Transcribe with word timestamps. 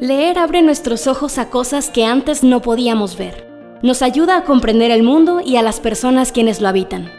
Leer 0.00 0.38
abre 0.38 0.60
nuestros 0.60 1.06
ojos 1.06 1.38
a 1.38 1.48
cosas 1.48 1.88
que 1.88 2.04
antes 2.04 2.44
no 2.44 2.60
podíamos 2.60 3.16
ver. 3.16 3.48
Nos 3.82 4.02
ayuda 4.02 4.36
a 4.36 4.44
comprender 4.44 4.90
el 4.90 5.02
mundo 5.02 5.40
y 5.42 5.56
a 5.56 5.62
las 5.62 5.80
personas 5.80 6.32
quienes 6.32 6.60
lo 6.60 6.68
habitan. 6.68 7.10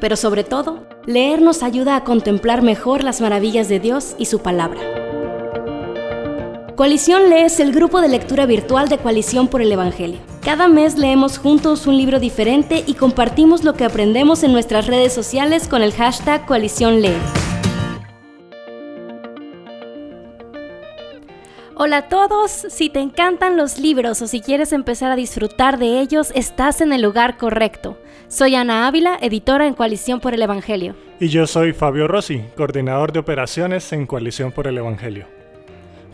Pero 0.00 0.16
sobre 0.16 0.44
todo, 0.44 0.86
leer 1.06 1.40
nos 1.40 1.62
ayuda 1.62 1.96
a 1.96 2.04
contemplar 2.04 2.60
mejor 2.60 3.04
las 3.04 3.22
maravillas 3.22 3.70
de 3.70 3.80
Dios 3.80 4.16
y 4.18 4.26
su 4.26 4.40
palabra. 4.40 4.80
Coalición 6.76 7.30
Lee 7.30 7.44
es 7.46 7.58
el 7.58 7.72
grupo 7.72 8.02
de 8.02 8.08
lectura 8.08 8.44
virtual 8.44 8.90
de 8.90 8.98
Coalición 8.98 9.48
por 9.48 9.62
el 9.62 9.72
Evangelio. 9.72 10.18
Cada 10.42 10.68
mes 10.68 10.98
leemos 10.98 11.38
juntos 11.38 11.86
un 11.86 11.96
libro 11.96 12.20
diferente 12.20 12.84
y 12.86 12.92
compartimos 12.94 13.64
lo 13.64 13.72
que 13.72 13.86
aprendemos 13.86 14.42
en 14.42 14.52
nuestras 14.52 14.86
redes 14.86 15.14
sociales 15.14 15.68
con 15.68 15.82
el 15.82 15.94
hashtag 15.94 16.44
Coalición 16.44 17.00
Lee. 17.00 17.16
Hola 21.78 21.98
a 21.98 22.08
todos, 22.08 22.50
si 22.50 22.88
te 22.88 23.00
encantan 23.00 23.58
los 23.58 23.78
libros 23.78 24.22
o 24.22 24.26
si 24.26 24.40
quieres 24.40 24.72
empezar 24.72 25.12
a 25.12 25.16
disfrutar 25.16 25.78
de 25.78 26.00
ellos, 26.00 26.32
estás 26.34 26.80
en 26.80 26.90
el 26.94 27.02
lugar 27.02 27.36
correcto. 27.36 27.98
Soy 28.28 28.54
Ana 28.54 28.86
Ávila, 28.86 29.18
editora 29.20 29.66
en 29.66 29.74
Coalición 29.74 30.20
por 30.20 30.32
el 30.32 30.40
Evangelio. 30.40 30.94
Y 31.20 31.28
yo 31.28 31.46
soy 31.46 31.74
Fabio 31.74 32.08
Rossi, 32.08 32.42
coordinador 32.56 33.12
de 33.12 33.18
operaciones 33.18 33.92
en 33.92 34.06
Coalición 34.06 34.52
por 34.52 34.66
el 34.68 34.78
Evangelio. 34.78 35.26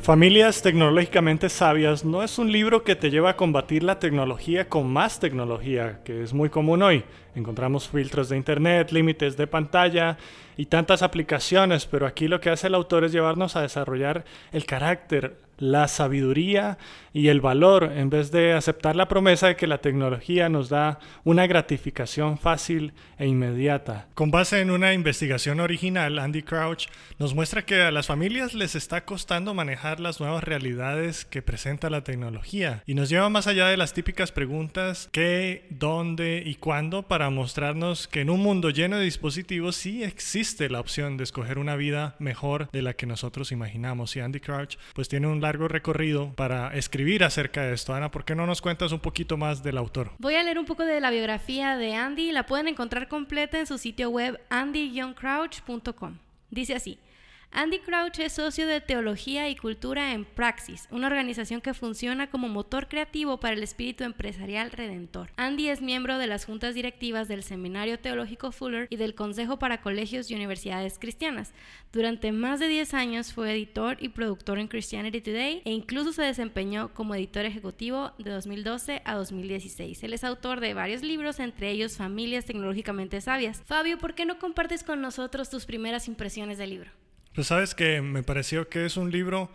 Familias 0.02 0.62
tecnológicamente 0.62 1.48
sabias 1.48 2.04
no 2.04 2.24
es 2.24 2.36
un 2.40 2.50
libro 2.50 2.82
que 2.82 2.96
te 2.96 3.08
lleva 3.08 3.30
a 3.30 3.36
combatir 3.36 3.84
la 3.84 4.00
tecnología 4.00 4.68
con 4.68 4.92
más 4.92 5.20
tecnología, 5.20 6.00
que 6.02 6.24
es 6.24 6.34
muy 6.34 6.48
común 6.48 6.82
hoy. 6.82 7.04
Encontramos 7.36 7.88
filtros 7.88 8.28
de 8.28 8.36
internet, 8.36 8.90
límites 8.90 9.36
de 9.36 9.46
pantalla 9.46 10.18
y 10.56 10.66
tantas 10.66 11.02
aplicaciones, 11.02 11.87
pero 11.87 12.06
aquí 12.06 12.29
lo 12.29 12.41
que 12.41 12.51
hace 12.51 12.66
el 12.66 12.74
autor 12.74 13.05
es 13.05 13.12
llevarnos 13.12 13.56
a 13.56 13.62
desarrollar 13.62 14.24
el 14.52 14.66
carácter, 14.66 15.37
la 15.62 15.87
sabiduría 15.87 16.77
y 17.12 17.28
el 17.28 17.41
valor 17.41 17.92
en 17.94 18.11
vez 18.11 18.33
de 18.33 18.53
aceptar 18.53 18.97
la 18.97 19.06
promesa 19.06 19.47
de 19.47 19.56
que 19.56 19.69
la 19.69 19.78
tecnología 19.78 20.48
nos 20.48 20.69
da 20.69 20.98
una 21.22 21.47
gratificación 21.47 22.36
fácil 22.36 22.94
e 23.17 23.28
inmediata. 23.28 24.09
Con 24.14 24.33
base 24.33 24.61
en 24.61 24.72
una 24.72 24.92
investigación 24.92 25.61
original, 25.61 26.19
Andy 26.19 26.42
Crouch 26.42 26.87
nos 27.19 27.34
muestra 27.34 27.64
que 27.64 27.83
a 27.83 27.92
las 27.92 28.09
familias 28.09 28.55
les 28.55 28.75
está 28.75 29.05
costando 29.05 29.55
manejar 29.55 30.00
las 30.00 30.19
nuevas 30.19 30.42
realidades 30.42 31.25
que 31.25 31.42
presenta 31.42 31.91
la 31.91 32.03
tecnología 32.03 32.83
y 32.84 32.94
nos 32.94 33.09
lleva 33.09 33.28
más 33.28 33.47
allá 33.47 33.69
de 33.69 33.77
las 33.77 33.92
típicas 33.92 34.33
preguntas 34.33 35.09
qué, 35.12 35.66
dónde 35.70 36.42
y 36.44 36.56
cuándo 36.56 37.05
para 37.05 37.31
mostrarnos 37.31 38.09
que 38.09 38.22
en 38.22 38.31
un 38.31 38.41
mundo 38.41 38.70
lleno 38.70 38.97
de 38.97 39.05
dispositivos 39.05 39.77
sí 39.77 40.03
existe 40.03 40.52
la 40.61 40.81
opción 40.81 41.17
de 41.17 41.25
escoger 41.25 41.58
una 41.58 41.77
vida 41.77 42.14
mejor 42.19 42.70
de 42.70 42.83
la 42.83 42.95
que 42.95 43.06
nosotros 43.06 43.53
imaginamos 43.53 44.14
y 44.17 44.20
Andy 44.20 44.41
Crouch 44.41 44.77
pues 44.94 45.09
tiene 45.09 45.27
un 45.27 45.41
largo 45.41 45.69
recorrido 45.69 46.33
para 46.34 46.75
escribir 46.77 47.25
acerca 47.25 47.62
de 47.62 47.75
esto. 47.75 47.94
Ana, 47.94 48.11
¿por 48.11 48.25
qué 48.25 48.34
no 48.34 48.47
nos 48.47 48.62
cuentas 48.62 48.92
un 48.92 49.00
poquito 49.00 49.36
más 49.36 49.62
del 49.62 49.78
autor? 49.78 50.12
Voy 50.19 50.34
a 50.34 50.42
leer 50.42 50.59
un 50.59 50.67
poco 50.67 50.84
de 50.84 51.00
la 51.00 51.11
biografía 51.11 51.77
de 51.77 51.94
Andy. 51.94 52.33
La 52.33 52.47
pueden 52.47 52.69
encontrar 52.69 53.09
completa 53.09 53.59
en 53.59 53.67
su 53.67 53.78
sitio 53.78 54.11
web 54.11 54.41
andyyoungcrouch.com. 54.50 56.19
Dice 56.50 56.75
así. 56.75 56.98
Andy 57.55 57.81
Crouch 57.81 58.19
es 58.19 58.33
socio 58.33 58.67
de 58.67 58.81
Teología 58.81 59.50
y 59.50 59.56
Cultura 59.56 60.14
en 60.14 60.25
Praxis, 60.25 60.89
una 60.91 61.06
organización 61.06 61.61
que 61.61 61.75
funciona 61.75 62.31
como 62.31 62.48
motor 62.48 62.89
creativo 62.89 63.41
para 63.41 63.55
el 63.55 63.62
espíritu 63.62 64.05
empresarial 64.05 64.70
redentor. 64.70 65.28
Andy 65.36 65.69
es 65.69 65.83
miembro 65.83 66.17
de 66.17 66.27
las 66.27 66.47
juntas 66.47 66.75
directivas 66.75 67.28
del 67.28 67.42
Seminario 67.42 67.98
Teológico 67.98 68.53
Fuller 68.53 68.86
y 68.89 68.97
del 68.97 69.14
Consejo 69.14 69.59
para 69.59 69.83
Colegios 69.83 70.31
y 70.31 70.34
Universidades 70.34 70.98
Cristianas. 70.98 71.53
Durante 71.92 72.33
más 72.33 72.59
de 72.59 72.69
10 72.69 72.94
años 72.94 73.34
fue 73.34 73.53
editor 73.53 73.98
y 74.00 74.09
productor 74.09 74.59
en 74.59 74.69
Christianity 74.69 75.20
Today 75.20 75.61
e 75.66 75.72
incluso 75.72 76.14
se 76.14 76.22
desempeñó 76.22 76.94
como 76.94 77.14
editor 77.14 77.44
ejecutivo 77.44 78.12
de 78.16 78.31
2012 78.31 79.03
a 79.05 79.14
2016. 79.14 80.03
Él 80.03 80.14
es 80.14 80.25
autor 80.25 80.61
de 80.61 80.72
varios 80.72 81.03
libros, 81.03 81.38
entre 81.38 81.71
ellos 81.71 81.99
Familias 81.99 82.47
Tecnológicamente 82.47 83.21
Sabias. 83.21 83.62
Fabio, 83.66 83.99
¿por 83.99 84.15
qué 84.15 84.25
no 84.25 84.38
compartes 84.38 84.82
con 84.82 85.03
nosotros 85.03 85.50
tus 85.50 85.66
primeras 85.66 86.09
impresiones 86.09 86.56
del 86.56 86.71
libro? 86.71 86.91
Pues 87.34 87.47
sabes 87.47 87.75
que 87.75 88.03
me 88.03 88.22
pareció 88.22 88.69
que 88.69 88.84
es 88.84 88.97
un 88.97 89.10
libro 89.10 89.50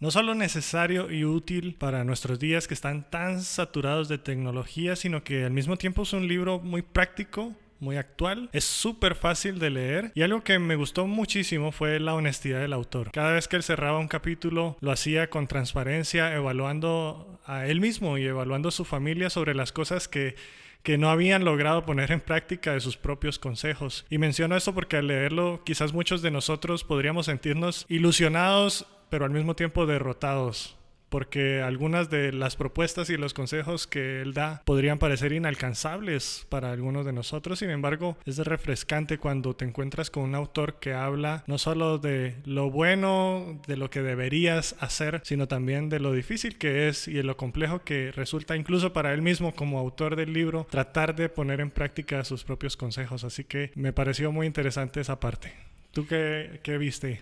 no 0.00 0.10
solo 0.10 0.34
necesario 0.34 1.12
y 1.12 1.24
útil 1.24 1.76
para 1.78 2.02
nuestros 2.02 2.40
días 2.40 2.66
que 2.66 2.74
están 2.74 3.08
tan 3.08 3.40
saturados 3.40 4.08
de 4.08 4.18
tecnología, 4.18 4.96
sino 4.96 5.22
que 5.22 5.44
al 5.44 5.52
mismo 5.52 5.76
tiempo 5.76 6.02
es 6.02 6.12
un 6.12 6.26
libro 6.26 6.58
muy 6.58 6.82
práctico, 6.82 7.54
muy 7.78 7.96
actual, 7.96 8.50
es 8.52 8.64
súper 8.64 9.14
fácil 9.14 9.60
de 9.60 9.70
leer 9.70 10.12
y 10.14 10.22
algo 10.22 10.42
que 10.42 10.58
me 10.58 10.74
gustó 10.74 11.06
muchísimo 11.06 11.70
fue 11.70 12.00
la 12.00 12.14
honestidad 12.14 12.60
del 12.60 12.72
autor. 12.72 13.12
Cada 13.12 13.32
vez 13.32 13.46
que 13.46 13.56
él 13.56 13.62
cerraba 13.62 13.98
un 13.98 14.08
capítulo 14.08 14.76
lo 14.80 14.90
hacía 14.90 15.30
con 15.30 15.46
transparencia, 15.46 16.34
evaluando 16.34 17.40
a 17.46 17.66
él 17.66 17.80
mismo 17.80 18.18
y 18.18 18.24
evaluando 18.24 18.70
a 18.70 18.72
su 18.72 18.84
familia 18.84 19.30
sobre 19.30 19.54
las 19.54 19.70
cosas 19.70 20.08
que 20.08 20.34
que 20.84 20.98
no 20.98 21.10
habían 21.10 21.44
logrado 21.44 21.84
poner 21.84 22.12
en 22.12 22.20
práctica 22.20 22.74
de 22.74 22.80
sus 22.80 22.96
propios 22.96 23.40
consejos. 23.40 24.06
Y 24.10 24.18
menciono 24.18 24.54
esto 24.54 24.72
porque 24.74 24.98
al 24.98 25.08
leerlo 25.08 25.62
quizás 25.64 25.92
muchos 25.92 26.22
de 26.22 26.30
nosotros 26.30 26.84
podríamos 26.84 27.26
sentirnos 27.26 27.86
ilusionados 27.88 28.86
pero 29.10 29.24
al 29.24 29.30
mismo 29.30 29.54
tiempo 29.54 29.86
derrotados 29.86 30.76
porque 31.14 31.62
algunas 31.62 32.10
de 32.10 32.32
las 32.32 32.56
propuestas 32.56 33.08
y 33.08 33.16
los 33.16 33.34
consejos 33.34 33.86
que 33.86 34.20
él 34.20 34.34
da 34.34 34.62
podrían 34.64 34.98
parecer 34.98 35.32
inalcanzables 35.32 36.44
para 36.48 36.72
algunos 36.72 37.06
de 37.06 37.12
nosotros. 37.12 37.60
Sin 37.60 37.70
embargo, 37.70 38.18
es 38.26 38.38
refrescante 38.38 39.18
cuando 39.18 39.54
te 39.54 39.64
encuentras 39.64 40.10
con 40.10 40.24
un 40.24 40.34
autor 40.34 40.80
que 40.80 40.92
habla 40.92 41.44
no 41.46 41.56
solo 41.56 41.98
de 41.98 42.34
lo 42.46 42.68
bueno, 42.68 43.60
de 43.68 43.76
lo 43.76 43.90
que 43.90 44.02
deberías 44.02 44.74
hacer, 44.80 45.20
sino 45.22 45.46
también 45.46 45.88
de 45.88 46.00
lo 46.00 46.10
difícil 46.12 46.58
que 46.58 46.88
es 46.88 47.06
y 47.06 47.12
de 47.12 47.22
lo 47.22 47.36
complejo 47.36 47.84
que 47.84 48.10
resulta 48.10 48.56
incluso 48.56 48.92
para 48.92 49.14
él 49.14 49.22
mismo 49.22 49.54
como 49.54 49.78
autor 49.78 50.16
del 50.16 50.32
libro 50.32 50.66
tratar 50.68 51.14
de 51.14 51.28
poner 51.28 51.60
en 51.60 51.70
práctica 51.70 52.24
sus 52.24 52.42
propios 52.42 52.76
consejos. 52.76 53.22
Así 53.22 53.44
que 53.44 53.70
me 53.76 53.92
pareció 53.92 54.32
muy 54.32 54.48
interesante 54.48 55.00
esa 55.00 55.20
parte. 55.20 55.52
¿Tú 55.92 56.08
qué, 56.08 56.58
qué 56.64 56.76
viste? 56.76 57.20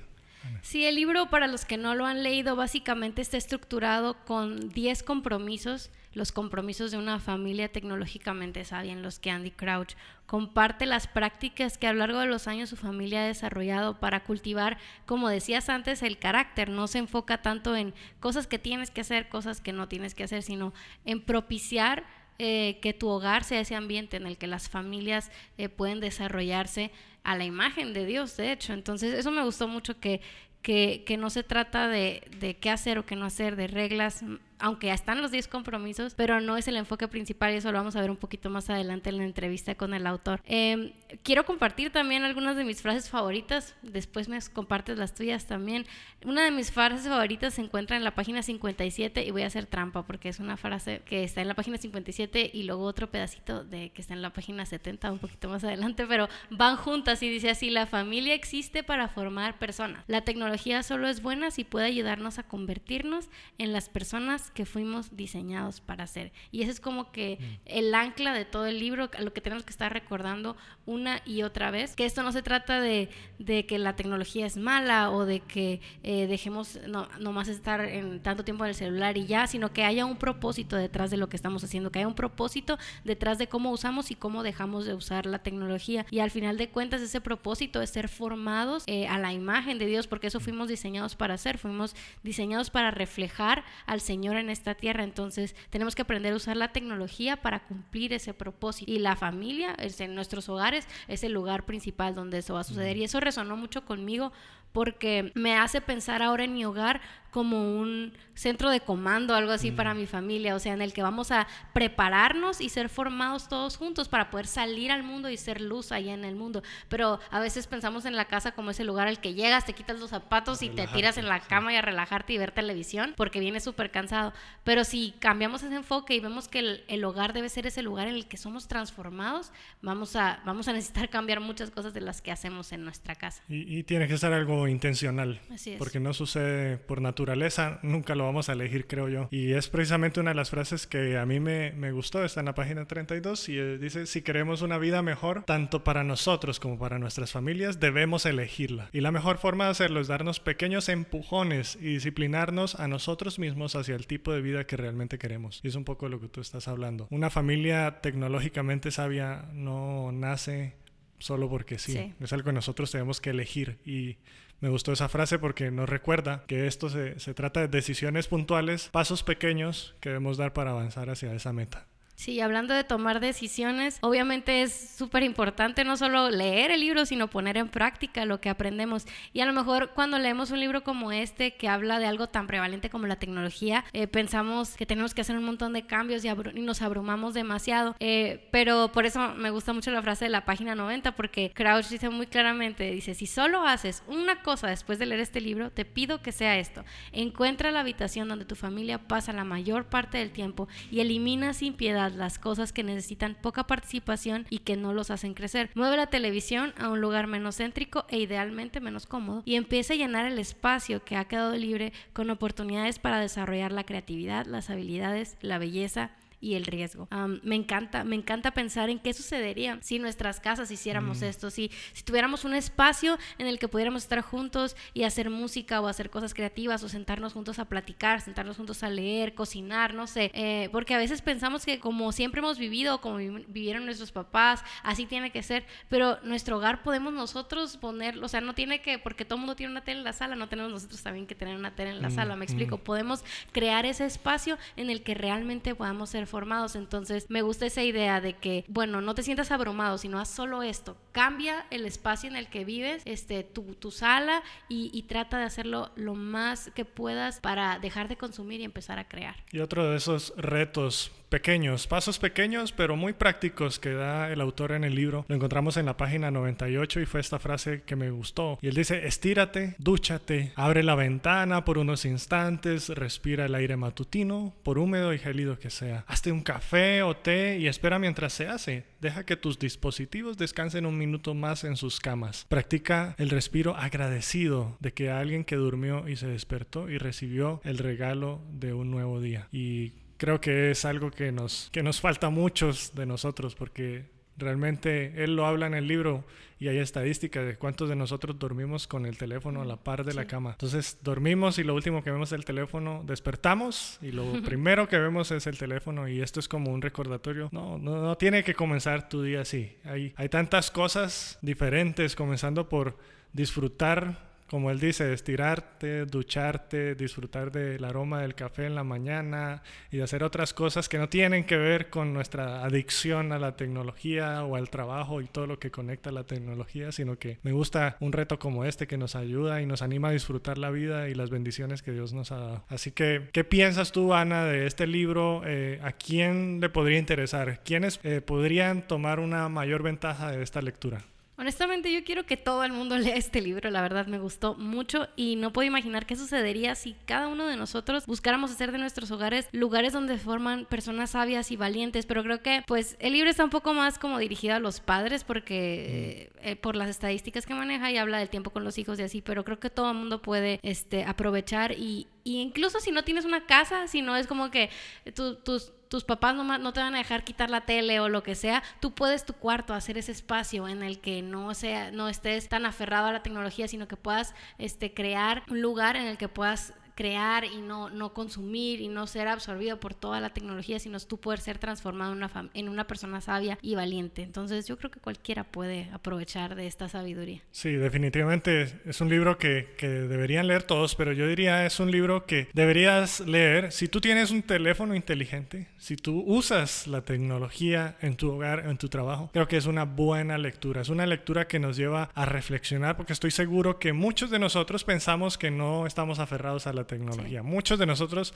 Sí, 0.63 0.85
el 0.87 0.97
libro, 0.97 1.29
para 1.31 1.47
los 1.47 1.65
que 1.65 1.77
no 1.77 1.95
lo 1.95 2.07
han 2.07 2.23
leído, 2.23 2.57
básicamente 2.57 3.23
está 3.23 3.37
estructurado 3.37 4.17
con 4.25 4.69
10 4.71 5.03
compromisos, 5.03 5.91
los 6.13 6.33
compromisos 6.33 6.91
de 6.91 6.99
una 6.99 7.19
familia 7.21 7.71
tecnológicamente 7.71 8.65
sabia, 8.65 8.93
en 8.93 9.03
los 9.03 9.19
que 9.19 9.31
Andy 9.31 9.51
Crouch 9.51 9.95
comparte 10.27 10.87
las 10.87 11.07
prácticas 11.07 11.79
que 11.79 11.87
a 11.87 11.93
lo 11.93 12.01
largo 12.01 12.21
de 12.21 12.27
los 12.27 12.49
años 12.49 12.71
su 12.71 12.77
familia 12.77 13.23
ha 13.23 13.27
desarrollado 13.27 14.01
para 14.01 14.25
cultivar, 14.25 14.79
como 15.07 15.29
decías 15.29 15.69
antes, 15.69 16.03
el 16.03 16.19
carácter. 16.19 16.69
No 16.71 16.87
se 16.87 16.99
enfoca 16.99 17.43
tanto 17.43 17.77
en 17.77 17.95
cosas 18.21 18.47
que 18.47 18.59
tienes 18.59 18.91
que 18.91 19.03
hacer, 19.03 19.29
cosas 19.29 19.61
que 19.61 19.73
no 19.73 19.89
tienes 19.89 20.15
que 20.15 20.25
hacer, 20.25 20.43
sino 20.43 20.73
en 21.05 21.23
propiciar 21.23 22.05
eh, 22.39 22.79
que 22.81 22.93
tu 22.95 23.09
hogar 23.09 23.45
sea 23.45 23.61
ese 23.61 23.77
ambiente 23.77 24.17
en 24.17 24.27
el 24.27 24.39
que 24.39 24.47
las 24.47 24.69
familias 24.69 25.31
eh, 25.59 25.69
pueden 25.69 26.01
desarrollarse 26.01 26.91
a 27.25 27.37
la 27.37 27.45
imagen 27.45 27.93
de 27.93 28.07
Dios, 28.07 28.37
de 28.37 28.53
hecho. 28.53 28.73
Entonces, 28.73 29.15
eso 29.15 29.31
me 29.31 29.45
gustó 29.45 29.69
mucho 29.69 29.99
que, 30.01 30.21
que, 30.63 31.05
que 31.07 31.17
no 31.17 31.31
se 31.31 31.43
trata 31.43 31.89
de, 31.89 32.23
de, 32.39 32.57
qué 32.57 32.71
hacer 32.71 32.99
o 32.99 33.07
qué 33.07 33.17
no 33.17 33.27
hacer, 33.27 33.57
de 33.57 33.67
reglas 33.67 34.25
aunque 34.63 34.87
ya 34.87 34.95
están 34.95 35.21
los 35.21 35.33
10 35.33 35.49
compromisos, 35.49 36.15
pero 36.15 36.41
no 36.41 36.57
es 36.57 36.69
el 36.69 36.77
enfoque 36.77 37.09
principal 37.09 37.53
y 37.53 37.57
eso 37.57 37.73
lo 37.73 37.79
vamos 37.79 37.97
a 37.97 38.01
ver 38.01 38.11
un 38.11 38.17
poquito 38.17 38.49
más 38.49 38.71
adelante 38.71 39.11
en 39.11 39.19
la 39.19 39.25
entrevista 39.25 39.75
con 39.75 39.93
el 39.93 40.07
autor. 40.07 40.41
Em, 40.47 40.93
quiero 41.25 41.45
compartir 41.45 41.91
también 41.91 42.23
algunas 42.23 42.57
de 42.57 42.63
mis 42.63 42.81
frases 42.81 43.11
favoritas, 43.11 43.75
después 43.83 44.29
me 44.29 44.39
compartes 44.53 44.99
las 44.99 45.15
tuyas 45.15 45.47
también. 45.47 45.85
Una 46.25 46.45
de 46.45 46.53
mis 46.53 46.71
frases 46.71 47.09
favoritas 47.09 47.55
se 47.55 47.63
encuentra 47.63 47.97
en 47.97 48.05
la 48.05 48.15
página 48.15 48.41
57 48.41 49.25
y 49.25 49.31
voy 49.33 49.43
a 49.43 49.49
hacer 49.49 49.67
trampa 49.67 50.07
porque 50.07 50.29
es 50.29 50.39
una 50.39 50.57
frase 50.57 51.03
que 51.07 51.25
está 51.25 51.41
en 51.43 51.49
la 51.49 51.55
página 51.55 51.77
57 51.77 52.53
y 52.55 52.63
luego 52.63 52.85
otro 52.85 53.11
pedacito 53.11 53.65
de 53.65 53.91
que 53.91 54.01
está 54.01 54.15
en 54.15 54.23
la 54.23 54.31
página 54.31 54.65
70 54.65 55.11
un 55.11 55.19
poquito 55.19 55.49
más 55.49 55.65
adelante, 55.65 56.07
pero 56.07 56.29
van 56.51 56.77
juntas 56.77 57.21
y 57.25 57.29
dice 57.29 57.51
así, 57.51 57.69
la 57.69 57.87
familia 57.87 58.35
existe 58.35 58.85
para 58.85 59.09
formar 59.09 59.59
personas. 59.59 60.05
La 60.07 60.21
tecnología 60.21 60.85
solo 60.85 61.09
es 61.09 61.21
buena 61.21 61.51
si 61.51 61.65
puede 61.65 61.87
ayudarnos 61.87 62.39
a 62.39 62.45
convertirnos 62.45 63.29
en 63.59 63.73
las 63.73 63.89
personas 63.89 64.52
que 64.53 64.67
fuimos 64.67 65.17
diseñados 65.17 65.81
para 65.81 66.05
hacer. 66.05 66.33
Y 66.51 66.63
ese 66.63 66.73
es 66.73 66.81
como 66.81 67.13
que 67.13 67.39
mm. 67.41 67.45
el 67.67 67.95
ancla 67.95 68.35
de 68.35 68.45
todo 68.45 68.67
el 68.67 68.79
libro, 68.79 69.11
lo 69.19 69.33
que 69.33 69.41
tenemos 69.41 69.65
que 69.65 69.71
estar 69.71 69.93
recordando 69.93 70.57
una 70.87 71.23
y 71.25 71.43
otra 71.43 71.71
vez, 71.71 71.95
que 71.95 72.05
esto 72.05 72.23
no 72.23 72.33
se 72.33 72.43
trata 72.43 72.81
de, 72.81 73.09
de 73.39 73.67
que 73.67 73.79
la 73.79 73.97
tecnología 73.97 74.47
es 74.47 74.57
mala 74.57 75.11
o 75.11 75.25
de 75.25 75.41
que 75.41 75.81
eh, 76.03 76.27
dejemos 76.27 76.79
no, 76.87 77.09
nomás 77.19 77.49
estar 77.49 77.81
en 77.81 78.21
tanto 78.21 78.45
tiempo 78.45 78.65
en 78.65 78.71
el 78.71 78.75
celular 78.75 79.17
y 79.17 79.27
ya, 79.27 79.47
sino 79.47 79.73
que 79.73 79.85
haya 79.85 80.05
un 80.05 80.17
propósito 80.17 80.77
detrás 80.77 81.11
de 81.11 81.17
lo 81.17 81.29
que 81.29 81.37
estamos 81.37 81.63
haciendo, 81.65 81.91
que 81.91 82.01
haya 82.01 82.09
un 82.09 82.15
propósito 82.15 82.79
detrás 83.05 83.39
de 83.39 83.49
cómo 83.49 83.71
usamos 83.71 84.11
y 84.11 84.15
cómo 84.15 84.43
dejamos 84.43 84.87
de 84.87 84.95
usar 84.95 85.27
la 85.27 85.41
tecnología. 85.41 86.07
Y 86.11 86.21
al 86.21 86.31
final 86.31 86.59
de 86.59 86.69
cuentas 86.69 87.01
ese 87.01 87.21
propósito 87.21 87.81
es 87.83 87.91
ser 87.91 88.09
formados 88.09 88.85
eh, 88.87 89.07
a 89.07 89.19
la 89.19 89.33
imagen 89.33 89.79
de 89.79 89.87
Dios, 89.87 90.07
porque 90.07 90.27
eso 90.27 90.41
fuimos 90.41 90.69
diseñados 90.69 91.17
para 91.17 91.35
hacer, 91.35 91.59
fuimos 91.59 91.95
diseñados 92.23 92.71
para 92.71 92.91
reflejar 92.91 93.65
al 93.87 94.01
Señor 94.01 94.37
en 94.37 94.42
esta 94.51 94.75
tierra. 94.75 95.05
Entonces 95.05 95.55
tenemos 95.71 95.95
que 95.95 96.03
aprender 96.03 96.33
a 96.33 96.37
usar 96.37 96.57
la 96.57 96.73
tecnología 96.73 97.37
para 97.37 97.65
cumplir 97.65 98.13
ese 98.13 98.35
propósito. 98.35 98.91
Y 98.91 98.99
la 98.99 99.17
familia, 99.17 99.75
en 99.79 100.15
nuestros 100.15 100.49
hogares, 100.49 100.87
es 101.09 101.25
el 101.25 101.33
lugar 101.33 101.65
principal 101.65 102.15
donde 102.15 102.39
eso 102.39 102.55
va 102.55 102.61
a 102.61 102.65
suceder. 102.65 102.97
Y 102.97 103.05
eso 103.05 103.21
resonó 103.21 103.57
mucho 103.57 103.85
conmigo 103.85 104.33
porque 104.73 105.33
me 105.35 105.57
hace 105.57 105.81
pensar 105.81 106.23
ahora 106.23 106.45
en 106.45 106.55
mi 106.55 106.65
hogar 106.65 107.01
como 107.33 107.81
un 107.81 108.13
centro 108.35 108.69
de 108.69 108.81
comando, 108.81 109.35
algo 109.35 109.53
así 109.53 109.71
para 109.71 109.95
mm. 109.95 109.97
mi 109.97 110.07
familia, 110.07 110.55
o 110.55 110.59
sea, 110.59 110.75
en 110.75 110.83
el 110.83 110.93
que 110.93 111.03
vamos 111.03 111.31
a 111.31 111.49
prepararnos 111.73 112.61
y 112.61 112.69
ser 112.69 112.91
formados 112.91 113.49
todos 113.49 113.79
juntos 113.79 114.09
para 114.09 114.31
poder 114.31 114.47
salir 114.47 114.93
al 114.93 115.03
mundo 115.03 115.31
y 115.31 115.39
ser 115.39 115.63
luz 115.63 115.93
allá 115.93 116.13
en 116.13 116.25
el 116.25 116.35
mundo. 116.35 116.63
Pero 116.91 117.21
a 117.31 117.41
veces 117.41 117.67
pensamos 117.67 118.05
en 118.05 118.17
la 118.17 118.27
casa 118.27 118.53
como 118.53 118.71
ese 118.71 118.85
lugar 118.85 119.09
al 119.09 119.19
que 119.19 119.33
llegas, 119.33 119.65
te 119.65 119.73
quitas 119.73 119.99
los 119.99 120.11
zapatos 120.11 120.63
y 120.63 120.69
te 120.69 120.87
tiras 120.89 121.17
en 121.17 121.27
la 121.27 121.41
cama 121.41 121.73
y 121.73 121.77
a 121.77 121.83
relajarte 121.83 122.35
y 122.35 122.39
ver 122.39 122.53
televisión 122.53 123.15
porque 123.17 123.41
vienes 123.41 123.65
súper 123.65 123.91
cansado. 123.91 124.35
Pero 124.63 124.85
si 124.85 125.15
cambiamos 125.19 125.63
ese 125.63 125.75
enfoque 125.75 126.15
y 126.15 126.21
vemos 126.21 126.49
que 126.49 126.83
el, 126.87 127.05
hogar 127.05 127.33
debe 127.33 127.49
ser 127.49 127.67
ese 127.67 127.83
lugar 127.83 128.09
en 128.09 128.15
el 128.15 128.27
que 128.27 128.37
somos 128.37 128.69
transformados, 128.69 129.53
vamos 129.81 130.17
a, 130.17 130.43
vamos 130.45 130.69
a 130.69 130.75
necesitar 130.75 131.09
cambiar 131.11 131.41
muchas 131.41 131.71
cosas 131.71 131.95
de 131.95 132.03
las 132.03 132.21
que 132.21 132.31
hacemos 132.31 132.73
en 132.73 132.85
nuestra 132.85 133.15
casa. 133.15 133.43
Y, 133.49 133.79
y 133.79 133.83
tiene 133.85 134.07
que 134.07 134.19
ser 134.19 134.35
algo 134.35 134.62
intencional, 134.69 135.41
Así 135.51 135.73
es. 135.73 135.79
porque 135.79 136.01
no 136.01 136.13
sucede 136.15 136.77
por 136.79 137.01
naturaleza 137.01 137.81
nunca 137.83 138.15
lo 138.15 138.25
vamos 138.25 138.49
a 138.49 138.53
elegir, 138.53 138.87
creo 138.87 139.09
yo. 139.09 139.29
Y 139.31 139.53
es 139.53 139.69
precisamente 139.69 140.21
una 140.21 140.31
de 140.31 140.37
las 140.37 140.51
frases 140.51 140.87
que 140.87 141.19
a 141.19 141.27
mí 141.27 141.41
me, 141.41 141.73
me 141.73 141.93
gustó, 141.93 142.25
está 142.25 142.41
en 142.41 142.47
la 142.47 142.55
página 142.55 142.87
32 142.87 143.49
y 143.49 143.59
eh, 143.59 143.79
dice, 143.79 144.07
si 144.07 144.23
queremos 144.23 144.63
una 144.63 144.79
vida 144.79 145.03
mejor, 145.03 145.45
tanto 145.45 145.85
para 145.85 146.05
nosotros 146.05 146.61
como 146.61 146.79
para 146.79 146.99
nuestras 146.99 147.33
familias, 147.33 147.81
debemos 147.81 148.27
elegirla. 148.27 148.89
Y 148.93 149.01
la 149.01 149.13
mejor 149.13 149.39
forma 149.39 149.65
de 149.65 149.71
hacerlo 149.71 150.01
es 150.01 150.09
darnos 150.09 150.41
pequeños 150.41 150.89
empujones 150.89 151.77
y 151.77 151.95
disciplinarnos 151.95 152.75
a 152.77 152.89
nosotros 152.89 153.39
mismos 153.39 153.75
hacia 153.77 153.95
el 153.95 154.07
tipo 154.07 154.33
de 154.33 154.43
vida 154.43 154.67
que 154.67 154.77
realmente 154.77 155.19
queremos. 155.19 155.61
Y 155.63 155.69
es 155.69 155.75
un 155.75 155.85
poco 155.85 156.09
lo 156.09 156.21
que 156.21 156.29
tú 156.29 156.41
estás 156.41 156.69
hablando. 156.69 157.07
Una 157.11 157.31
familia 157.31 158.01
tecnológicamente 158.01 158.91
sabia 158.91 159.47
no 159.53 160.11
nace 160.13 160.75
solo 161.23 161.49
porque 161.49 161.79
sí. 161.79 161.93
sí. 161.93 162.15
Es 162.21 162.33
algo 162.33 162.47
que 162.47 162.53
nosotros 162.53 162.91
tenemos 162.91 163.21
que 163.21 163.31
elegir 163.31 163.79
y 163.85 164.19
me 164.61 164.69
gustó 164.69 164.93
esa 164.93 165.09
frase 165.09 165.39
porque 165.39 165.71
nos 165.71 165.89
recuerda 165.89 166.45
que 166.47 166.67
esto 166.67 166.89
se, 166.89 167.19
se 167.19 167.35
trata 167.35 167.61
de 167.61 167.69
decisiones 167.69 168.29
puntuales, 168.29 168.89
pasos 168.93 169.23
pequeños 169.23 169.95
que 170.01 170.11
debemos 170.11 170.37
dar 170.37 170.53
para 170.53 170.71
avanzar 170.71 171.11
hacia 171.11 171.33
esa 171.35 171.53
meta. 171.53 171.87
Sí, 172.15 172.41
hablando 172.41 172.73
de 172.73 172.85
tomar 172.85 173.19
decisiones, 173.21 173.99
obviamente 174.01 174.63
es 174.63 174.95
súper 174.97 175.25
importante 175.25 175.83
no 175.83 175.97
solo 175.97 176.31
leer 176.31 176.71
el 176.71 176.81
libro, 176.81 177.05
sino 177.05 177.29
poner 177.29 177.57
en 177.57 177.69
práctica 177.69 178.25
lo 178.27 178.41
que 178.41 178.49
aprendemos. 178.49 179.07
Y 179.33 179.41
a 179.41 179.47
lo 179.47 179.53
mejor 179.53 179.91
cuando 179.91 180.19
leemos 180.19 180.51
un 180.51 180.61
libro 180.61 180.85
como 180.85 181.11
este, 181.11 181.57
que 181.57 181.69
habla 181.69 181.99
de 181.99 182.07
algo 182.07 182.29
tan 182.29 182.47
prevalente 182.47 182.91
como 182.91 183.07
la 183.07 183.17
tecnología, 183.17 183.85
eh, 183.93 184.07
pensamos 184.07 184.77
que 184.77 184.87
tenemos 184.87 185.15
que 185.15 185.23
hacer 185.23 185.37
un 185.37 185.45
montón 185.45 185.73
de 185.73 185.87
cambios 185.87 186.25
y, 186.25 186.29
nos 186.61 186.83
abrumamos 186.83 187.35
demasiado. 187.35 187.97
Eh, 187.99 188.47
pero 188.53 188.93
por 188.93 189.05
eso 189.05 189.35
me 189.35 189.51
gusta 189.51 189.73
mucho 189.73 189.91
la 189.91 190.03
frase 190.03 190.27
de 190.27 190.31
la 190.31 190.45
página 190.45 190.75
90, 190.75 191.17
porque 191.17 191.51
Crouch 191.53 191.89
dice 191.89 192.09
muy 192.09 192.27
claramente, 192.27 192.91
dice, 192.93 193.15
si 193.15 193.27
solo 193.27 193.67
haces 193.67 194.05
una 194.07 194.43
cosa 194.43 194.69
después 194.69 194.99
de 194.99 195.07
leer 195.07 195.21
este 195.21 195.41
libro, 195.41 195.71
te 195.71 195.85
pido 195.85 196.23
que 196.23 196.31
sea 196.31 196.59
esto. 196.59 196.85
Encuentra 197.11 197.73
la 197.73 197.81
habitación 197.81 198.29
donde 198.29 198.45
tu 198.45 198.55
familia 198.55 198.99
pasa 198.99 199.33
la 199.33 199.45
mayor 199.45 199.87
parte 199.87 200.19
del 200.19 200.31
tiempo 200.31 200.69
y 200.91 201.01
elimina 201.01 201.53
sin 201.55 201.75
piedad 201.75 202.02
las 202.11 202.39
cosas 202.39 202.73
que 202.73 202.83
necesitan 202.83 203.37
poca 203.41 203.67
participación 203.67 204.47
y 204.51 204.59
que 204.59 204.77
no 204.77 204.93
los 204.93 205.11
hacen 205.11 205.35
crecer. 205.35 205.71
Mueve 205.75 205.97
la 205.97 206.09
televisión 206.09 206.75
a 206.79 206.89
un 206.89 207.01
lugar 207.01 207.27
menos 207.27 207.57
céntrico 207.57 208.05
e 208.09 208.19
idealmente 208.19 208.81
menos 208.81 209.07
cómodo 209.07 209.43
y 209.45 209.57
empieza 209.57 209.95
a 209.95 209.97
llenar 209.97 210.27
el 210.27 210.39
espacio 210.39 211.05
que 211.05 211.17
ha 211.17 211.27
quedado 211.27 211.55
libre 211.57 211.93
con 212.13 212.31
oportunidades 212.31 212.99
para 212.99 213.21
desarrollar 213.21 213.73
la 213.73 213.85
creatividad, 213.85 214.47
las 214.47 214.71
habilidades, 214.71 215.37
la 215.41 215.59
belleza, 215.59 216.11
y 216.43 216.55
el 216.55 216.67
riesgo. 216.67 217.09
me 217.43 217.55
encanta, 217.55 218.03
me 218.03 218.17
encanta 218.17 218.51
pensar 218.51 218.91
en 218.91 218.99
qué 218.99 219.15
sucedería 219.15 219.79
si 219.81 220.01
nuestras 220.01 220.41
casas 220.41 220.71
hiciéramos 220.73 221.21
mm. 221.21 221.25
esto, 221.25 221.51
si, 221.51 221.71
si 221.93 222.03
tuviéramos 222.03 222.45
un 222.45 222.53
espacio 222.53 223.17
en 223.39 223.47
el 223.47 223.61
que 223.61 223.69
pudiéramos 223.69 224.03
estar 224.03 224.21
juntos 224.23 224.77
y 224.93 225.05
hacer 225.05 225.31
música 225.31 225.81
o 225.81 225.87
hacer 225.87 226.11
cosas 226.11 226.35
creativas 226.35 226.83
o 226.83 226.89
sentarnos 226.89 227.33
juntos 227.33 227.61
a 227.61 227.67
platicar, 227.67 228.21
sentarnos 228.21 228.57
juntos 228.57 228.83
a 228.83 228.91
leer, 228.91 229.35
cocinar, 229.35 229.95
no 229.95 230.09
sé, 230.09 230.33
eh, 230.35 230.69
porque 230.73 230.95
a 230.95 230.99
veces 230.99 231.23
pensamos 231.23 231.65
que 231.65 231.79
como 231.79 232.11
siempre 232.11 232.41
hemos 232.41 232.59
vivido, 232.59 233.01
como 233.01 233.19
vivieron 233.19 233.85
nuestros 233.85 234.11
papás, 234.11 234.65
así 234.83 235.07
tiene 235.07 235.31
que 235.31 235.45
ser, 235.45 235.65
pero 235.89 236.19
nuestro 236.25 236.57
hogar 236.57 236.83
podemos 236.83 237.13
nosotros 237.13 237.77
ponerlo, 237.77 238.27
o 238.27 238.29
sea, 238.29 238.41
no 238.41 238.55
tiene 238.55 238.83
que, 238.83 238.99
porque 238.99 239.25
todo 239.25 239.37
el 239.37 239.41
mundo 239.43 239.55
tiene 239.55 239.71
una 239.71 239.85
tele 239.85 239.99
en 239.99 240.05
la 240.05 240.13
sala, 240.13 240.35
no 240.35 240.49
tenemos 240.49 240.73
nosotros 240.73 241.05
también 241.05 241.29
que 241.29 241.37
tener 241.37 241.55
una 241.55 241.77
tele 241.77 241.91
en 241.91 242.03
la 242.03 242.09
mm, 242.09 242.15
sala, 242.17 242.35
me 242.35 242.45
explico, 242.45 242.79
mm. 242.79 242.81
podemos 242.81 243.25
crear 243.53 243.87
ese 243.87 244.07
espacio 244.07 244.59
en 244.77 244.91
el 244.91 245.05
que 245.05 245.15
realmente 245.15 245.77
podamos 245.77 246.11
ser 246.11 246.27
Entonces, 246.75 247.27
me 247.29 247.43
gusta 247.43 247.67
esa 247.67 247.83
idea 247.83 248.21
de 248.21 248.35
que, 248.35 248.65
bueno, 248.69 249.01
no 249.01 249.15
te 249.15 249.23
sientas 249.23 249.51
abrumado, 249.51 249.99
sino 249.99 250.19
haz 250.19 250.31
solo 250.31 250.63
esto. 250.63 250.97
Cambia 251.13 251.67
el 251.71 251.85
espacio 251.85 252.29
en 252.29 252.37
el 252.37 252.49
que 252.49 252.65
vives, 252.65 253.03
este, 253.05 253.45
tu, 253.45 253.75
tu 253.75 253.91
sala 253.91 254.43
y, 254.69 254.91
y 254.95 255.03
trata 255.03 255.39
de 255.39 255.45
hacerlo 255.45 255.91
lo 255.95 256.15
más 256.15 256.71
que 256.75 256.85
puedas 256.85 257.41
para 257.41 257.79
dejar 257.79 258.09
de 258.09 258.17
consumir 258.17 258.61
y 258.61 258.65
empezar 258.65 258.99
a 258.99 259.09
crear. 259.09 259.37
Y 259.53 259.59
otro 259.61 259.91
de 259.91 259.97
esos 259.97 260.33
retos 260.37 261.13
pequeños, 261.33 261.87
pasos 261.87 262.19
pequeños 262.19 262.73
pero 262.73 262.95
muy 262.95 263.15
prácticos 263.15 263.79
que 263.79 263.95
da 263.95 264.31
el 264.31 264.43
autor 264.43 264.73
en 264.73 264.85
el 264.85 264.95
libro. 264.95 265.25
Lo 265.29 265.35
encontramos 265.35 265.79
en 265.79 265.87
la 265.87 265.97
página 265.97 266.31
98 266.31 267.01
y 267.01 267.07
fue 267.07 267.21
esta 267.21 267.39
frase 267.39 267.85
que 267.87 267.97
me 267.97 268.11
gustó. 268.11 268.59
Y 268.61 268.69
él 268.69 268.75
dice, 268.75 269.07
estírate, 269.07 269.75
dúchate, 269.79 270.53
abre 270.57 270.83
la 270.83 270.95
ventana 270.95 271.65
por 271.65 271.79
unos 271.79 272.05
instantes, 272.05 272.91
respira 272.91 273.47
el 273.47 273.55
aire 273.55 273.79
matutino, 273.79 274.55
por 274.63 274.79
húmedo 274.79 275.15
y 275.15 275.19
gélido 275.19 275.59
que 275.59 275.71
sea. 275.71 276.05
Hazte 276.07 276.31
un 276.31 276.43
café 276.43 277.03
o 277.03 277.17
té 277.17 277.57
y 277.59 277.67
espera 277.67 277.99
mientras 277.99 278.35
se 278.35 278.49
hace. 278.49 278.85
Deja 279.01 279.25
que 279.25 279.39
tus 279.39 279.59
dispositivos 279.59 280.37
descansen 280.37 280.85
un 280.85 280.99
minuto 280.99 281.33
más 281.33 281.65
en 281.65 281.77
sus 281.77 281.99
camas. 281.99 282.45
Practica 282.51 283.15
el 283.17 283.31
respiro 283.31 283.75
agradecido 283.75 284.77
de 284.81 284.93
que 284.93 285.11
alguien 285.11 285.45
que 285.45 285.57
durmió 285.57 286.07
y 286.09 286.17
se 286.17 286.27
despertó 286.27 286.91
y 286.91 286.99
recibió 286.99 287.63
el 287.65 287.79
regalo 287.79 288.43
de 288.53 288.75
un 288.75 288.91
nuevo 288.91 289.21
día. 289.21 289.49
Y 289.51 289.95
creo 290.23 290.41
que 290.41 290.71
es 290.71 290.85
algo 290.85 291.11
que 291.11 291.33
nos, 291.33 291.69
que 291.73 291.83
nos 291.83 292.01
falta 292.01 292.29
a 292.29 292.31
muchos 292.31 292.95
de 292.95 293.07
nosotros 293.07 293.57
porque 293.57 294.05
realmente 294.37 295.25
él 295.25 295.35
lo 295.35 295.47
habla 295.47 295.67
en 295.67 295.75
el 295.75 295.89
libro 295.89 296.25
y 296.61 296.69
hay 296.69 296.79
estadísticas 296.79 297.45
de 297.45 297.57
cuántos 297.57 297.89
de 297.89 297.97
nosotros 297.97 298.39
dormimos 298.39 298.87
con 298.87 299.05
el 299.05 299.19
teléfono 299.19 299.63
a 299.63 299.65
la 299.65 299.83
par 299.83 300.05
de 300.05 300.15
la 300.15 300.29
cama. 300.29 300.51
Entonces 300.53 300.99
dormimos 301.03 301.59
y 301.59 301.65
lo 301.65 301.75
último 301.75 302.05
que 302.05 302.13
vemos 302.13 302.29
es 302.29 302.39
el 302.39 302.45
teléfono, 302.45 303.03
despertamos 303.05 303.99
y 304.01 304.13
lo 304.13 304.41
primero 304.45 304.87
que 304.87 304.97
vemos 304.97 305.33
es 305.33 305.49
el 305.49 305.59
teléfono 305.59 306.07
y 306.07 306.21
esto 306.21 306.39
es 306.39 306.47
como 306.47 306.71
un 306.71 306.83
recordatorio. 306.83 307.49
No, 307.51 307.77
no, 307.77 308.01
no 308.01 308.17
tiene 308.17 308.45
que 308.45 308.55
comenzar 308.55 309.09
tu 309.09 309.25
día 309.25 309.41
así. 309.41 309.77
Hay, 309.83 310.15
hay 310.15 310.29
tantas 310.29 310.71
cosas 310.71 311.37
diferentes, 311.43 312.15
comenzando 312.15 312.69
por 312.69 312.97
disfrutar 313.33 314.32
como 314.53 314.71
él 314.71 314.79
dice, 314.79 315.15
estirarte, 315.15 316.05
ducharte, 316.05 316.95
disfrutar 316.95 317.51
del 317.51 317.83
aroma 317.87 318.21
del 318.21 318.35
café 318.35 318.67
en 318.67 318.75
la 318.75 318.85
mañana 318.85 319.63
y 319.91 320.01
hacer 320.01 320.23
otras 320.23 320.53
cosas 320.53 320.91
que 320.91 320.99
no 320.99 321.09
tienen 321.09 321.45
que 321.45 321.57
ver 321.57 321.89
con 321.89 322.13
nuestra 322.13 322.63
adicción 322.63 323.33
a 323.33 323.39
la 323.39 323.57
tecnología 323.57 324.45
o 324.45 324.57
al 324.57 324.69
trabajo 324.69 325.23
y 325.23 325.27
todo 325.27 325.47
lo 325.47 325.59
que 325.59 325.71
conecta 325.71 326.11
a 326.11 326.13
la 326.13 326.25
tecnología, 326.25 326.93
sino 326.93 327.19
que 327.19 327.39
me 327.43 327.53
gusta 327.53 327.97
un 328.01 328.13
reto 328.13 328.39
como 328.39 328.67
este 328.67 328.87
que 328.87 328.99
nos 328.99 329.17
ayuda 329.17 329.63
y 329.63 329.65
nos 329.65 329.81
anima 329.81 330.09
a 330.09 330.13
disfrutar 330.13 330.59
la 330.59 330.69
vida 330.69 331.09
y 331.09 331.15
las 331.15 331.31
bendiciones 331.31 331.81
que 331.81 331.93
Dios 331.93 332.13
nos 332.13 332.31
ha 332.31 332.37
dado. 332.37 332.65
Así 332.69 332.91
que, 332.91 333.31
¿qué 333.33 333.45
piensas 333.45 333.91
tú, 333.91 334.13
Ana, 334.13 334.45
de 334.45 334.67
este 334.67 334.87
libro? 334.87 335.41
Eh, 335.47 335.81
¿A 335.83 335.93
quién 335.93 336.61
le 336.61 336.69
podría 336.69 336.99
interesar? 336.99 337.63
¿Quiénes 337.65 338.01
eh, 338.03 338.21
podrían 338.21 338.87
tomar 338.87 339.19
una 339.19 339.49
mayor 339.49 339.83
ventaja 339.83 340.31
de 340.31 340.43
esta 340.43 340.61
lectura? 340.61 341.07
Honestamente 341.43 341.93
yo 341.93 342.05
quiero 342.05 342.25
que 342.25 342.37
todo 342.37 342.63
el 342.63 342.73
mundo 342.73 342.97
lea 342.99 343.17
este 343.17 343.41
libro, 343.41 343.69
la 343.69 343.83
verdad 343.83 344.07
me 344.07 344.21
gustó 344.21 344.55
mucho 344.55 345.09
y 345.17 345.35
no 345.35 345.53
puedo 345.53 345.67
imaginar 345.67 346.07
qué 346.07 346.15
sucedería 346.15 346.77
si 346.77 346.95
cada 347.05 347.27
uno 347.27 347.49
de 347.49 347.57
nosotros 347.57 348.07
buscáramos 348.07 348.53
hacer 348.53 348.71
de 348.71 348.79
nuestros 348.79 349.11
hogares 349.11 349.49
lugares 349.51 349.93
donde 349.93 350.19
forman 350.19 350.67
personas 350.67 351.11
sabias 351.11 351.51
y 351.51 351.57
valientes, 351.57 352.07
pero 352.07 352.23
creo 352.23 352.43
que 352.43 352.63
pues 352.69 352.97
el 353.01 353.15
libro 353.15 353.29
está 353.29 353.43
un 353.43 353.51
poco 353.51 353.75
más 353.75 353.99
como 353.99 354.19
dirigido 354.19 354.55
a 354.55 354.61
los 354.61 354.79
padres 354.79 355.25
porque 355.25 356.31
mm. 356.37 356.47
eh, 356.47 356.55
por 356.55 356.77
las 356.77 356.89
estadísticas 356.89 357.45
que 357.45 357.55
maneja 357.55 357.91
y 357.91 357.99
habla 357.99 358.19
del 358.19 358.31
tiempo 358.31 358.51
con 358.51 358.63
los 358.63 358.79
hijos 358.79 359.01
y 359.01 359.03
así, 359.03 359.21
pero 359.21 359.45
creo 359.45 359.59
que 359.59 359.69
todo 359.69 359.91
el 359.91 359.97
mundo 359.97 360.23
puede 360.23 360.61
este, 360.63 361.03
aprovechar 361.03 361.73
y, 361.73 362.07
y 362.25 362.41
incluso 362.41 362.81
si 362.81 362.93
no 362.93 363.05
tienes 363.05 363.25
una 363.25 363.47
casa, 363.47 363.87
si 363.89 364.03
no 364.03 364.17
es 364.17 364.27
como 364.27 364.51
que 364.51 364.71
tus 365.15 365.73
tus 365.93 366.05
papás 366.05 366.35
no, 366.35 366.43
no, 366.57 366.73
te 366.73 366.81
van 366.81 366.95
a 366.95 366.99
dejar 366.99 367.23
quitar 367.23 367.51
la 367.51 367.67
tele 367.67 368.01
o 368.01 368.09
lo 368.09 368.23
que 368.23 368.35
sea, 368.35 368.63
tú 368.81 368.95
puedes 368.95 369.27
tu 369.27 369.35
cuarto 369.35 369.75
hacer 369.75 369.99
ese 369.99 370.11
espacio 370.11 370.67
en 370.67 370.83
el 370.83 371.01
que 371.01 371.21
no 371.21 371.53
sea 371.53 371.91
no 371.91 372.09
estés 372.09 372.49
tan 372.49 372.65
aferrado 372.65 373.09
a 373.09 373.13
la 373.13 373.23
tecnología, 373.23 373.69
sino 373.69 373.87
que 373.89 373.99
puedas 373.99 374.35
este 374.57 374.95
crear 374.95 375.43
un 375.51 375.61
lugar 375.61 375.97
en 375.97 376.07
el 376.07 376.17
que 376.17 376.29
puedas 376.29 376.73
crear 376.95 377.45
y 377.45 377.61
no, 377.61 377.91
no 377.91 378.13
consumir 378.13 378.81
y 378.81 378.89
no 378.89 379.07
ser 379.07 379.29
absorbido 379.29 379.81
por 379.81 379.95
toda 379.95 380.21
la 380.21 380.31
tecnología, 380.31 380.79
sino 380.79 380.99
tú 381.01 381.19
poder 381.19 381.41
ser 381.41 381.59
transformado 381.59 382.13
en 382.13 382.19
una, 382.19 382.51
en 382.55 382.69
una 382.69 382.87
persona 382.87 383.21
sabia 383.21 383.59
y 383.63 383.75
valiente. 383.75 384.23
Entonces 384.23 384.67
yo 384.67 384.77
creo 384.77 384.91
que 384.91 385.01
cualquiera 385.01 385.45
puede 385.45 385.89
aprovechar 385.93 386.55
de 386.55 386.67
esta 386.67 386.89
sabiduría. 386.89 387.41
Sí, 387.51 387.73
definitivamente 387.73 388.81
es 388.85 389.01
un 389.01 389.09
libro 389.09 389.39
que, 389.39 389.75
que 389.77 389.89
deberían 389.89 390.47
leer 390.47 390.63
todos, 390.63 390.95
pero 390.95 391.13
yo 391.13 391.27
diría 391.27 391.67
es 391.67 391.81
un 391.81 391.91
libro 391.91 392.27
que 392.27 392.49
deberías 392.53 393.21
leer 393.21 393.73
si 393.73 393.89
tú 393.89 394.01
tienes 394.01 394.31
un 394.31 394.43
teléfono 394.43 394.95
inteligente, 394.95 395.69
si 395.79 395.97
tú 395.97 396.23
usas 396.27 396.87
la 396.87 397.03
tecnología 397.03 397.97
en 398.01 398.17
tu 398.17 398.33
hogar, 398.33 398.67
en 398.67 398.79
tu 398.79 398.89
trabajo. 398.89 399.31
Creo 399.33 399.49
que 399.49 399.57
es 399.57 399.67
una 399.67 399.85
buena 399.85 400.39
lectura, 400.39 400.83
es 400.83 400.89
una 400.89 401.07
lectura 401.07 401.47
que 401.47 401.59
nos 401.59 401.77
lleva 401.77 402.11
a 402.15 402.27
reflexionar 402.27 402.97
porque 402.97 403.13
estoy 403.13 403.31
seguro 403.31 403.79
que 403.79 403.93
muchos 403.93 404.31
de 404.31 404.39
nosotros 404.39 404.85
pensamos 404.85 405.39
que 405.39 405.51
no 405.51 405.87
estamos 405.87 406.19
aferrados 406.19 406.67
a 406.67 406.73
la 406.73 406.82
tecnología. 406.87 407.43
Muchos 407.43 407.79
de 407.79 407.87
nosotros 407.87 408.35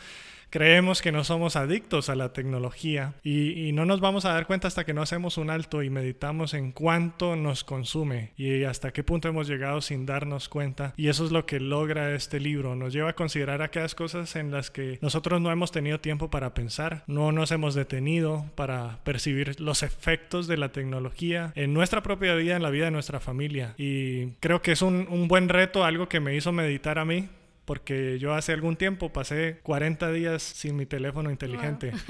creemos 0.51 1.03
que 1.03 1.13
no 1.13 1.25
somos 1.25 1.57
adictos 1.57 2.09
a 2.09 2.15
la 2.15 2.33
tecnología 2.33 3.15
y, 3.23 3.73
no 3.77 3.85
nos 3.85 4.01
vamos 4.01 4.25
a 4.25 4.33
dar 4.33 4.47
cuenta 4.47 4.69
hasta 4.69 4.85
que 4.85 4.95
no 4.95 5.03
hacemos 5.03 5.37
un 5.37 5.51
alto 5.51 5.83
y 5.83 5.91
meditamos 5.91 6.55
en 6.55 6.73
cuánto 6.73 7.37
nos 7.37 7.63
consume 7.63 8.33
y 8.39 8.65
hasta 8.65 8.93
qué 8.93 9.03
punto 9.03 9.29
hemos 9.29 9.49
llegado 9.49 9.83
sin 9.83 10.07
darnos 10.07 10.49
cuenta. 10.49 10.95
Y 10.97 11.09
eso 11.09 11.27
es 11.27 11.33
lo 11.33 11.45
que 11.45 11.61
logra 11.61 12.15
este 12.15 12.41
libro. 12.41 12.75
Nos 12.75 12.95
lleva 12.95 13.11
a 13.11 13.15
considerar 13.15 13.61
aquellas 13.61 13.95
cosas 13.95 14.35
en 14.37 14.51
las 14.51 14.71
que 14.71 14.99
nosotros 15.03 15.41
no 15.43 15.51
hemos 15.51 15.73
tenido 15.73 16.01
tiempo 16.01 16.31
para 16.31 16.55
pensar, 16.55 17.05
no 17.07 17.33
nos 17.33 17.51
hemos 17.51 17.75
detenido 17.75 18.47
para 18.55 19.01
percibir 19.05 19.61
los 19.61 19.83
efectos 19.83 20.47
de 20.47 20.57
la 20.57 20.71
tecnología 20.71 21.53
en 21.55 21.75
nuestra 21.75 22.03
propia 22.03 22.35
vida, 22.35 22.57
en 22.57 22.63
la 22.63 22.71
vida 22.71 22.87
de 22.87 22.93
nuestra 22.93 23.21
familia. 23.21 23.75
Y 23.77 24.29
creo 24.41 24.63
que 24.63 24.73
es 24.73 24.81
un, 24.81 25.07
un 25.11 25.29
buen 25.29 25.51
reto, 25.51 25.85
algo 25.85 26.09
que 26.09 26.21
me 26.21 26.35
hizo 26.35 26.53
meditar 26.53 26.99
a 26.99 27.05
mí 27.05 27.29
porque 27.67 28.19
yo 28.19 28.33
hace 28.33 28.53
algún 28.53 28.77
tiempo 28.77 29.13
pasé 29.13 29.59
40 29.63 30.11
días 30.13 30.43
sin 30.43 30.77
mi 30.77 30.87
teléfono 30.87 31.31
inteligente. 31.31 31.93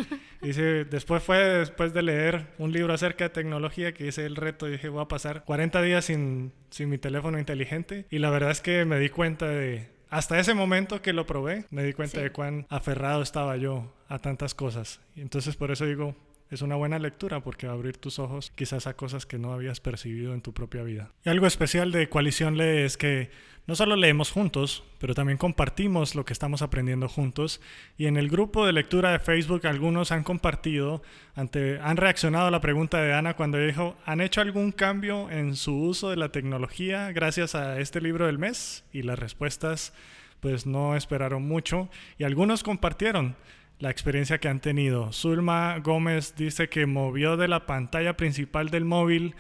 Y 0.43 0.53
después 0.53 1.25
fue 1.25 1.39
después 1.39 1.93
de 1.93 2.03
leer 2.03 2.47
un 2.59 2.71
libro 2.71 2.93
acerca 2.93 3.25
de 3.25 3.31
tecnología 3.31 3.93
que 3.93 4.07
hice 4.07 4.27
el 4.27 4.37
reto 4.37 4.69
y 4.69 4.73
dije, 4.73 4.89
voy 4.89 5.03
a 5.03 5.09
pasar 5.09 5.43
40 5.45 5.83
días 5.83 6.05
sin, 6.05 6.53
sin 6.71 6.89
mi 6.89 6.99
teléfono 6.99 7.41
inteligente. 7.41 8.07
Y 8.11 8.21
la 8.21 8.31
verdad 8.31 8.53
es 8.53 8.61
que 8.61 8.85
me 8.85 9.01
di 9.01 9.09
cuenta 9.09 9.49
de, 9.49 9.89
hasta 10.09 10.39
ese 10.39 10.55
momento 10.55 11.03
que 11.03 11.13
lo 11.13 11.27
probé, 11.27 11.65
me 11.71 11.83
di 11.83 11.95
cuenta 11.95 12.21
de 12.21 12.31
cuán 12.31 12.67
aferrado 12.69 13.23
estaba 13.23 13.57
yo 13.57 13.93
a 14.09 14.21
tantas 14.21 14.55
cosas. 14.55 15.01
Y 15.17 15.23
entonces 15.23 15.57
por 15.57 15.73
eso 15.73 15.85
digo, 15.85 16.15
es 16.51 16.63
una 16.63 16.77
buena 16.77 16.99
lectura 16.99 17.41
porque 17.41 17.67
va 17.67 17.73
a 17.73 17.77
abrir 17.77 17.97
tus 17.97 18.19
ojos 18.19 18.53
quizás 18.55 18.87
a 18.87 18.95
cosas 18.95 19.27
que 19.27 19.39
no 19.39 19.53
habías 19.53 19.81
percibido 19.81 20.33
en 20.33 20.43
tu 20.43 20.53
propia 20.53 20.83
vida. 20.83 21.11
Y 21.25 21.31
algo 21.31 21.47
especial 21.47 21.91
de 21.91 22.09
Coalición 22.09 22.57
Lee 22.57 22.85
es 22.85 22.97
que 22.97 23.31
no 23.67 23.75
solo 23.75 23.97
leemos 23.97 24.31
juntos, 24.31 24.85
pero 24.99 25.15
también 25.15 25.39
compartimos 25.39 26.15
lo 26.15 26.25
que 26.25 26.33
estamos 26.33 26.63
aprendiendo 26.63 27.09
juntos. 27.09 27.61
Y 27.99 28.07
en 28.07 28.17
el 28.17 28.29
grupo 28.29 28.65
de 28.65 28.73
lectura 28.73 29.11
de 29.11 29.19
Facebook 29.19 29.67
algunos 29.67 30.13
han 30.13 30.23
compartido, 30.23 31.03
ante, 31.35 31.81
han 31.81 31.97
reaccionado 31.97 32.47
a 32.47 32.51
la 32.53 32.61
pregunta 32.61 33.01
de 33.03 33.13
Ana 33.13 33.35
cuando 33.35 33.59
dijo, 33.59 33.97
¿han 34.05 34.21
hecho 34.21 34.41
algún 34.41 34.71
cambio 34.71 35.31
en 35.31 35.57
su 35.57 35.75
uso 35.77 36.11
de 36.11 36.17
la 36.17 36.31
tecnología 36.31 37.11
gracias 37.11 37.57
a 37.57 37.81
este 37.81 38.01
libro 38.01 38.27
del 38.27 38.39
mes? 38.39 38.85
Y 38.93 39.03
las 39.03 39.19
respuestas 39.19 39.93
pues 40.41 40.65
no 40.65 40.95
esperaron 40.95 41.43
mucho 41.43 41.89
y 42.19 42.25
algunos 42.25 42.63
compartieron 42.63 43.35
la 43.79 43.91
experiencia 43.91 44.39
que 44.39 44.49
han 44.49 44.61
tenido. 44.61 45.13
Zulma 45.13 45.79
Gómez 45.81 46.35
dice 46.37 46.69
que 46.69 46.87
movió 46.87 47.37
de 47.37 47.49
la 47.49 47.67
pantalla 47.67 48.17
principal 48.17 48.71
del 48.71 48.85
móvil 48.85 49.35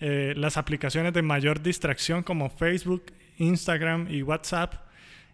eh, 0.00 0.34
las 0.36 0.56
aplicaciones 0.56 1.12
de 1.14 1.22
mayor 1.22 1.62
distracción 1.62 2.22
como 2.22 2.50
Facebook, 2.50 3.04
Instagram 3.38 4.08
y 4.10 4.22
WhatsApp 4.22 4.74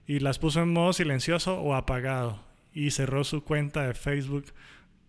y 0.06 0.18
las 0.18 0.38
puso 0.38 0.62
en 0.62 0.72
modo 0.72 0.92
silencioso 0.92 1.60
o 1.60 1.74
apagado 1.74 2.40
y 2.74 2.90
cerró 2.90 3.24
su 3.24 3.44
cuenta 3.44 3.86
de 3.86 3.94
Facebook 3.94 4.46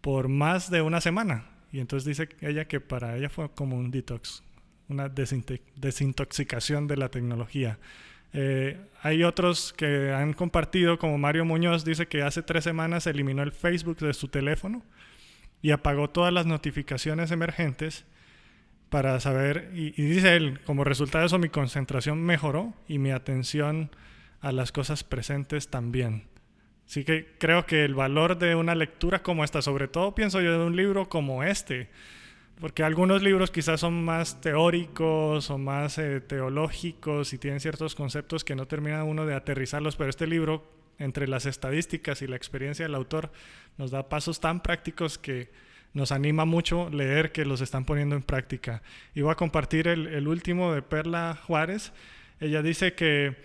por 0.01 0.27
más 0.27 0.69
de 0.69 0.81
una 0.81 1.01
semana. 1.01 1.45
Y 1.71 1.79
entonces 1.79 2.05
dice 2.05 2.29
ella 2.41 2.65
que 2.65 2.79
para 2.79 3.17
ella 3.17 3.29
fue 3.29 3.49
como 3.51 3.77
un 3.77 3.89
detox, 3.89 4.43
una 4.89 5.09
desintoxicación 5.09 6.87
de 6.87 6.97
la 6.97 7.09
tecnología. 7.09 7.79
Eh, 8.33 8.79
hay 9.01 9.23
otros 9.23 9.73
que 9.73 10.11
han 10.11 10.33
compartido, 10.33 10.97
como 10.97 11.17
Mario 11.17 11.45
Muñoz 11.45 11.85
dice 11.85 12.07
que 12.07 12.23
hace 12.23 12.41
tres 12.41 12.63
semanas 12.63 13.07
eliminó 13.07 13.43
el 13.43 13.51
Facebook 13.51 13.97
de 13.97 14.13
su 14.13 14.27
teléfono 14.27 14.83
y 15.61 15.71
apagó 15.71 16.09
todas 16.09 16.33
las 16.33 16.45
notificaciones 16.45 17.31
emergentes 17.31 18.05
para 18.93 19.19
saber, 19.19 19.71
y, 19.73 19.89
dice 19.89 20.35
él, 20.35 20.59
como 20.67 20.83
resultado 20.83 21.23
de 21.23 21.25
eso 21.25 21.39
mi 21.39 21.49
concentración 21.49 22.21
mejoró 22.21 22.75
y 22.87 22.99
mi 22.99 23.09
atención 23.09 23.89
a 24.39 24.51
las 24.51 24.71
cosas 24.71 25.03
presentes 25.03 25.67
también. 25.67 26.27
Así 26.85 27.03
que 27.03 27.33
creo 27.39 27.65
que 27.65 27.85
el 27.85 27.95
valor 27.95 28.37
de 28.37 28.53
una 28.53 28.75
lectura 28.75 29.23
como 29.23 29.43
esta, 29.43 29.63
sobre 29.63 29.87
todo 29.87 30.13
pienso 30.13 30.41
yo 30.41 30.59
de 30.59 30.63
un 30.63 30.75
libro 30.75 31.09
como 31.09 31.43
este, 31.43 31.89
porque 32.61 32.83
algunos 32.83 33.23
libros 33.23 33.49
quizás 33.49 33.79
son 33.79 34.05
más 34.05 34.41
teóricos 34.41 35.49
o 35.49 35.57
más 35.57 35.97
eh, 35.97 36.21
teológicos 36.21 37.33
y 37.33 37.39
tienen 37.39 37.61
ciertos 37.61 37.95
conceptos 37.95 38.43
que 38.43 38.55
no 38.55 38.67
termina 38.67 39.03
uno 39.03 39.25
de 39.25 39.33
aterrizarlos, 39.33 39.95
pero 39.95 40.11
este 40.11 40.27
libro, 40.27 40.71
entre 40.99 41.27
las 41.27 41.47
estadísticas 41.47 42.21
y 42.21 42.27
la 42.27 42.35
experiencia 42.35 42.85
del 42.85 42.93
autor, 42.93 43.31
nos 43.79 43.89
da 43.89 44.07
pasos 44.07 44.39
tan 44.39 44.61
prácticos 44.61 45.17
que 45.17 45.49
nos 45.93 46.11
anima 46.11 46.45
mucho 46.45 46.89
leer 46.89 47.31
que 47.31 47.45
los 47.45 47.61
están 47.61 47.85
poniendo 47.85 48.15
en 48.15 48.23
práctica. 48.23 48.81
Y 49.13 49.21
voy 49.21 49.31
a 49.31 49.35
compartir 49.35 49.87
el, 49.87 50.27
último 50.27 50.73
de 50.73 50.81
Perla 50.81 51.39
Juárez. 51.45 51.93
Ella 52.39 52.61
dice 52.61 52.93
que 52.93 53.35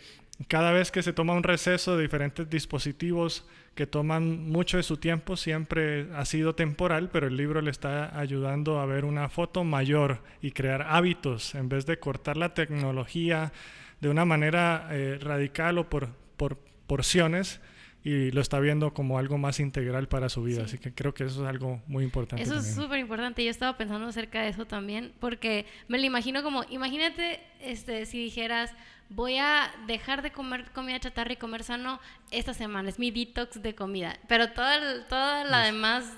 cada 0.49 0.73
vez 0.73 0.91
que 0.91 1.03
se 1.03 1.13
toma 1.13 1.35
un 1.35 1.43
receso 1.43 1.97
de 1.97 2.03
diferentes 2.03 2.49
dispositivos, 2.49 3.47
que 3.75 3.87
toman 3.87 4.49
mucho 4.51 4.77
de 4.77 4.83
su 4.83 4.97
tiempo, 4.97 5.37
siempre 5.37 6.09
ha 6.15 6.25
sido 6.25 6.55
temporal, 6.55 7.11
pero 7.13 7.29
el 7.29 7.37
libro 7.37 7.61
le 7.61 7.71
está 7.71 8.19
ayudando 8.19 8.81
a 8.81 8.87
ver 8.87 9.05
una 9.05 9.29
foto 9.29 9.63
mayor 9.63 10.23
y 10.43 10.51
crear 10.51 10.83
hábitos 10.89 11.55
en 11.55 11.69
vez 11.69 11.87
de 11.87 11.99
cortar 11.99 12.37
la 12.37 12.55
tecnología 12.55 13.53
de 14.01 14.09
una 14.09 14.25
manera 14.25 14.89
eh, 14.91 15.19
radical 15.21 15.79
o 15.79 15.89
por, 15.89 16.09
por 16.37 16.59
porciones 16.87 17.61
y 18.05 18.31
lo 18.31 18.41
está 18.41 18.61
viendo 18.61 18.95
como 18.95 19.19
algo 19.19 19.39
más 19.39 19.61
integral 19.61 20.09
para 20.09 20.29
su 20.29 20.43
vida. 20.43 20.65
Así 20.65 20.79
que 20.79 20.95
creo 20.95 21.15
que 21.15 21.25
eso 21.25 21.43
es 21.43 21.49
algo 21.49 21.83
muy 21.87 22.05
importante. 22.05 22.43
Eso 22.43 22.59
es 22.59 22.75
súper 22.75 22.99
importante. 23.01 23.45
Yo 23.45 23.51
estaba 23.51 23.77
pensando 23.77 24.07
acerca 24.07 24.43
de 24.43 24.49
eso 24.49 24.67
también, 24.67 25.13
porque 25.21 25.67
me 25.89 25.99
lo 25.99 26.05
imagino 26.05 26.43
como, 26.43 26.65
imagínate 26.71 27.41
este, 27.61 28.07
si 28.07 28.23
dijeras, 28.23 28.73
voy 29.11 29.39
a 29.39 29.73
dejar 29.87 30.23
de 30.23 30.33
comer 30.33 30.71
comida 30.73 31.01
chatarra 31.01 31.33
y 31.33 31.37
comer 31.37 31.65
sano 31.65 32.01
esta 32.31 32.55
semana, 32.55 32.89
es 32.89 32.99
mi 32.99 33.11
detox 33.11 33.63
de 33.63 33.75
comida, 33.75 34.19
pero 34.29 34.53
toda, 34.53 35.07
toda 35.07 35.45
la 35.45 35.61
demás 35.61 36.13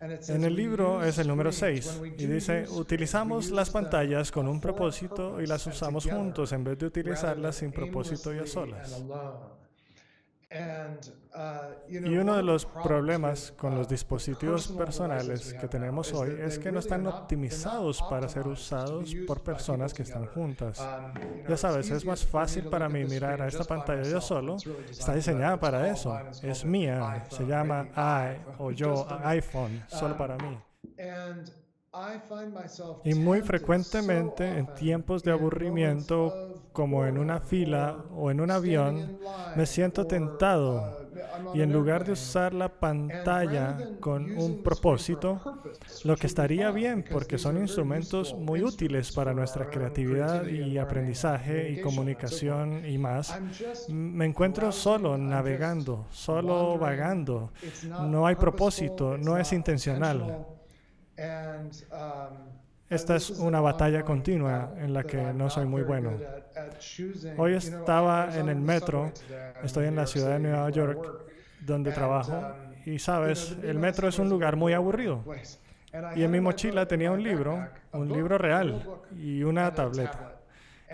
En 0.00 0.44
el 0.44 0.54
libro 0.54 1.04
es 1.04 1.18
el 1.18 1.26
número 1.26 1.50
6 1.50 2.00
y 2.16 2.26
dice, 2.26 2.64
utilizamos 2.70 3.50
las 3.50 3.70
pantallas 3.70 4.30
con 4.30 4.46
un 4.46 4.60
propósito 4.60 5.42
y 5.42 5.46
las 5.46 5.66
usamos 5.66 6.06
juntos 6.06 6.52
en 6.52 6.62
vez 6.62 6.78
de 6.78 6.86
utilizarlas 6.86 7.56
sin 7.56 7.72
propósito 7.72 8.32
y 8.32 8.38
a 8.38 8.46
solas. 8.46 9.02
Uh, 10.52 11.88
y 11.88 12.16
uno 12.16 12.36
de 12.36 12.42
los 12.42 12.66
problemas 12.66 13.52
con 13.52 13.76
los 13.76 13.86
uh, 13.86 13.90
dispositivos 13.90 14.66
personales 14.66 15.54
que 15.54 15.68
tenemos 15.68 16.12
hoy 16.12 16.36
es 16.40 16.58
que 16.58 16.72
no 16.72 16.80
están 16.80 17.06
optimizados 17.06 18.02
para 18.10 18.28
ser 18.28 18.48
usados 18.48 19.14
por 19.28 19.42
personas 19.42 19.94
que 19.94 20.02
están 20.02 20.26
juntas. 20.26 20.80
Um, 20.80 21.48
ya 21.48 21.56
sabes, 21.56 21.88
es 21.90 22.04
más 22.04 22.26
fácil 22.26 22.64
para 22.70 22.88
mí 22.88 23.04
mirar 23.04 23.40
a 23.40 23.46
esta 23.46 23.62
pantalla 23.62 24.02
yo 24.02 24.20
solo. 24.20 24.56
Está 24.90 25.14
diseñada 25.14 25.60
para 25.60 25.88
eso. 25.88 26.18
Es 26.42 26.64
mía. 26.64 27.24
Se 27.30 27.46
llama 27.46 27.86
i 27.96 28.40
o 28.58 28.72
yo 28.72 29.06
iPhone, 29.22 29.84
solo 29.86 30.16
para 30.16 30.36
mí. 30.36 30.58
Y 33.04 33.14
muy 33.14 33.40
frecuentemente 33.40 34.46
en 34.46 34.72
tiempos 34.74 35.24
de 35.24 35.32
aburrimiento, 35.32 36.62
como 36.72 37.04
en 37.04 37.18
una 37.18 37.40
fila 37.40 38.04
o 38.14 38.30
en 38.30 38.40
un 38.40 38.52
avión, 38.52 39.18
me 39.56 39.66
siento 39.66 40.06
tentado 40.06 41.10
y 41.52 41.62
en 41.62 41.72
lugar 41.72 42.04
de 42.04 42.12
usar 42.12 42.54
la 42.54 42.68
pantalla 42.68 43.76
con 43.98 44.30
un 44.38 44.62
propósito, 44.62 45.40
lo 46.04 46.16
que 46.16 46.28
estaría 46.28 46.70
bien 46.70 47.04
porque 47.10 47.38
son 47.38 47.58
instrumentos 47.58 48.34
muy 48.34 48.62
útiles 48.62 49.10
para 49.10 49.34
nuestra 49.34 49.68
creatividad 49.68 50.46
y 50.46 50.78
aprendizaje 50.78 51.72
y 51.72 51.80
comunicación 51.80 52.86
y 52.86 52.98
más, 52.98 53.36
me 53.88 54.26
encuentro 54.26 54.70
solo 54.70 55.18
navegando, 55.18 56.06
solo 56.12 56.78
vagando. 56.78 57.50
No 58.02 58.28
hay 58.28 58.36
propósito, 58.36 59.18
no 59.18 59.36
es 59.36 59.52
intencional. 59.52 60.46
Um, 61.20 61.70
Esta 62.88 63.16
es 63.16 63.30
una 63.30 63.60
batalla 63.60 64.02
continua 64.02 64.72
en 64.78 64.94
la 64.94 65.04
que 65.04 65.18
no 65.34 65.50
soy 65.50 65.66
muy 65.66 65.82
bueno. 65.82 66.12
Hoy 67.36 67.54
estaba 67.54 68.36
en 68.36 68.48
el 68.48 68.56
metro, 68.56 69.12
estoy 69.62 69.86
en 69.86 69.96
la 69.96 70.06
ciudad 70.06 70.30
de 70.30 70.38
Nueva 70.40 70.70
York, 70.70 70.98
donde 71.60 71.92
trabajo, 71.92 72.32
um, 72.32 72.92
y 72.92 72.98
sabes, 72.98 73.56
el 73.62 73.78
metro 73.78 74.08
es 74.08 74.18
un 74.18 74.28
lugar 74.28 74.56
muy 74.56 74.72
aburrido. 74.72 75.22
Y 76.16 76.22
en 76.22 76.30
mi 76.30 76.40
mochila 76.40 76.86
tenía 76.86 77.12
un 77.12 77.22
libro, 77.22 77.68
un 77.92 78.08
libro 78.08 78.38
real 78.38 78.82
y 79.16 79.42
una 79.42 79.72
tableta 79.74 80.39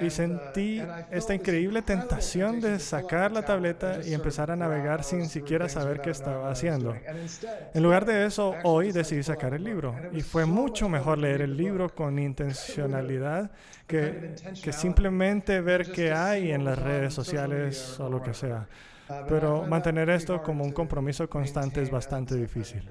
y 0.01 0.11
sentí 0.11 0.83
esta 1.11 1.35
increíble 1.35 1.83
tentación 1.83 2.61
de 2.61 2.79
sacar 2.79 3.33
la 3.33 3.45
tableta 3.45 4.01
y 4.05 4.15
empezar 4.15 4.51
a 4.51 4.57
navegar 4.57 5.05
sin 5.05 5.29
siquiera 5.29 5.69
saber 5.69 6.01
qué 6.01 6.11
estaba 6.11 6.51
haciendo. 6.51 6.95
En 7.75 7.83
lugar 7.83 8.05
de 8.05 8.27
eso, 8.27 8.55
hoy 8.65 8.93
decidí 8.93 9.23
sacar 9.23 9.55
el 9.55 9.65
libro 9.65 9.95
y 10.13 10.21
fue 10.21 10.45
mucho 10.45 10.89
mejor 10.89 11.19
leer 11.19 11.43
el 11.43 11.57
libro 11.57 11.89
con 11.95 12.19
intencionalidad 12.19 13.51
que, 13.87 14.35
que 14.63 14.73
simplemente 14.73 15.61
ver 15.61 15.91
qué 15.93 16.13
hay 16.13 16.51
en 16.51 16.65
las 16.65 16.79
redes 16.79 17.15
sociales 17.15 17.99
o 18.01 18.09
lo 18.09 18.23
que 18.23 18.35
sea. 18.35 18.67
Pero 19.29 19.65
mantener 19.67 20.11
esto 20.11 20.43
como 20.43 20.65
un 20.65 20.73
compromiso 20.73 21.29
constante 21.29 21.81
es 21.81 21.91
bastante 21.91 22.35
difícil. 22.35 22.91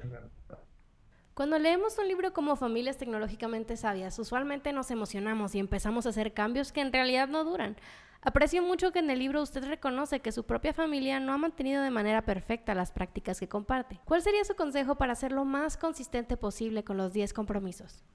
Cuando 1.35 1.59
leemos 1.59 1.97
un 1.97 2.07
libro 2.07 2.31
como 2.31 2.55
Familias 2.55 2.95
Tecnológicamente 2.95 3.75
Sabias, 3.75 4.17
usualmente 4.19 4.71
nos 4.71 4.89
emocionamos 4.89 5.53
y 5.53 5.59
empezamos 5.59 6.05
a 6.05 6.09
hacer 6.09 6.31
cambios 6.31 6.71
que 6.71 6.79
en 6.79 6.93
realidad 6.93 7.27
no 7.27 7.43
duran. 7.43 7.75
Aprecio 8.21 8.63
mucho 8.63 8.93
que 8.93 8.99
en 8.99 9.09
el 9.09 9.19
libro 9.19 9.41
usted 9.41 9.65
reconoce 9.65 10.21
que 10.21 10.31
su 10.31 10.45
propia 10.45 10.71
familia 10.71 11.19
no 11.19 11.33
ha 11.33 11.37
mantenido 11.37 11.83
de 11.83 11.91
manera 11.91 12.21
perfecta 12.21 12.73
las 12.73 12.93
prácticas 12.93 13.37
que 13.37 13.49
comparte. 13.49 13.99
¿Cuál 14.05 14.21
sería 14.21 14.45
su 14.45 14.55
consejo 14.55 14.95
para 14.95 15.13
ser 15.13 15.33
lo 15.33 15.43
más 15.43 15.75
consistente 15.75 16.37
posible 16.37 16.85
con 16.85 16.95
los 16.95 17.11
10 17.11 17.33
compromisos? 17.33 18.05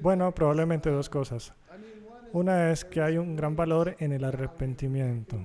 Bueno, 0.00 0.32
probablemente 0.32 0.88
dos 0.88 1.10
cosas. 1.10 1.52
Una 2.32 2.70
es 2.70 2.84
que 2.84 3.02
hay 3.02 3.18
un 3.18 3.34
gran 3.34 3.56
valor 3.56 3.96
en 3.98 4.12
el 4.12 4.22
arrepentimiento. 4.22 5.36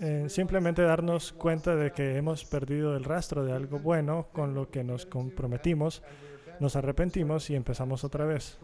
Eh, 0.00 0.26
simplemente 0.28 0.82
darnos 0.82 1.32
cuenta 1.32 1.76
de 1.76 1.92
que 1.92 2.16
hemos 2.16 2.44
perdido 2.44 2.96
el 2.96 3.04
rastro 3.04 3.44
de 3.44 3.52
algo 3.52 3.78
bueno 3.78 4.28
con 4.32 4.54
lo 4.54 4.70
que 4.70 4.82
nos 4.84 5.06
comprometimos, 5.06 6.02
nos 6.60 6.76
arrepentimos 6.76 7.50
y 7.50 7.56
empezamos 7.56 8.04
otra 8.04 8.24
vez. 8.24 8.58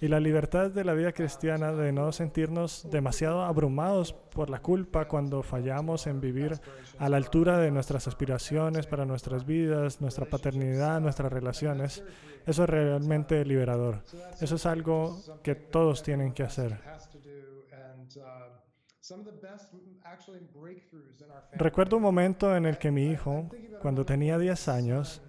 Y 0.00 0.08
la 0.08 0.20
libertad 0.20 0.70
de 0.70 0.84
la 0.84 0.94
vida 0.94 1.12
cristiana 1.12 1.72
de 1.72 1.92
no 1.92 2.12
sentirnos 2.12 2.88
demasiado 2.90 3.42
abrumados 3.42 4.12
por 4.12 4.48
la 4.48 4.62
culpa 4.62 5.08
cuando 5.08 5.42
fallamos 5.42 6.06
en 6.06 6.20
vivir 6.20 6.58
a 6.98 7.08
la 7.08 7.16
altura 7.16 7.58
de 7.58 7.70
nuestras 7.70 8.06
aspiraciones 8.08 8.86
para 8.86 9.04
nuestras 9.04 9.44
vidas, 9.44 10.00
nuestra 10.00 10.26
paternidad, 10.26 11.00
nuestras 11.00 11.32
relaciones, 11.32 12.02
eso 12.46 12.64
es 12.64 12.70
realmente 12.70 13.44
liberador. 13.44 14.02
Eso 14.40 14.54
es 14.54 14.66
algo 14.66 15.20
que 15.42 15.54
todos 15.54 16.02
tienen 16.02 16.32
que 16.32 16.44
hacer. 16.44 16.78
Recuerdo 21.52 21.96
un 21.96 22.02
momento 22.02 22.56
en 22.56 22.66
el 22.66 22.78
que 22.78 22.90
mi 22.90 23.06
hijo, 23.06 23.48
cuando 23.80 24.04
tenía 24.04 24.38
10 24.38 24.68
años, 24.68 25.22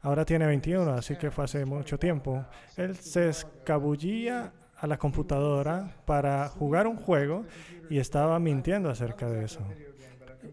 ahora 0.00 0.24
tiene 0.24 0.46
21, 0.46 0.92
así 0.92 1.16
que 1.16 1.30
fue 1.30 1.44
hace 1.44 1.64
mucho 1.64 1.98
tiempo, 1.98 2.44
él 2.76 2.96
se 2.96 3.28
escabullía 3.28 4.52
a 4.76 4.86
la 4.86 4.96
computadora 4.96 5.96
para 6.04 6.48
jugar 6.48 6.86
un 6.86 6.96
juego 6.96 7.44
y 7.90 7.98
estaba 7.98 8.38
mintiendo 8.38 8.90
acerca 8.90 9.28
de 9.28 9.44
eso. 9.44 9.60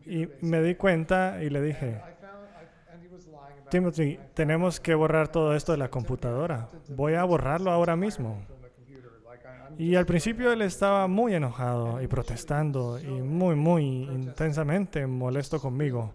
Y 0.06 0.28
me 0.42 0.62
di 0.62 0.76
cuenta 0.76 1.42
y 1.44 1.50
le 1.50 1.62
dije, 1.62 2.02
Timothy, 3.70 4.20
tenemos 4.34 4.80
que 4.80 4.94
borrar 4.94 5.28
todo 5.28 5.56
esto 5.56 5.72
de 5.72 5.78
la 5.78 5.90
computadora. 5.90 6.70
Voy 6.90 7.16
a 7.16 7.24
borrarlo 7.24 7.72
ahora 7.72 7.96
mismo. 7.96 8.46
Y 9.78 9.96
al 9.96 10.06
principio 10.06 10.52
él 10.52 10.62
estaba 10.62 11.08
muy 11.08 11.34
enojado 11.34 12.02
y 12.02 12.08
protestando 12.08 13.00
y 13.00 13.22
muy, 13.22 13.56
muy 13.56 13.84
intensamente 14.04 15.06
molesto 15.08 15.60
conmigo. 15.60 16.14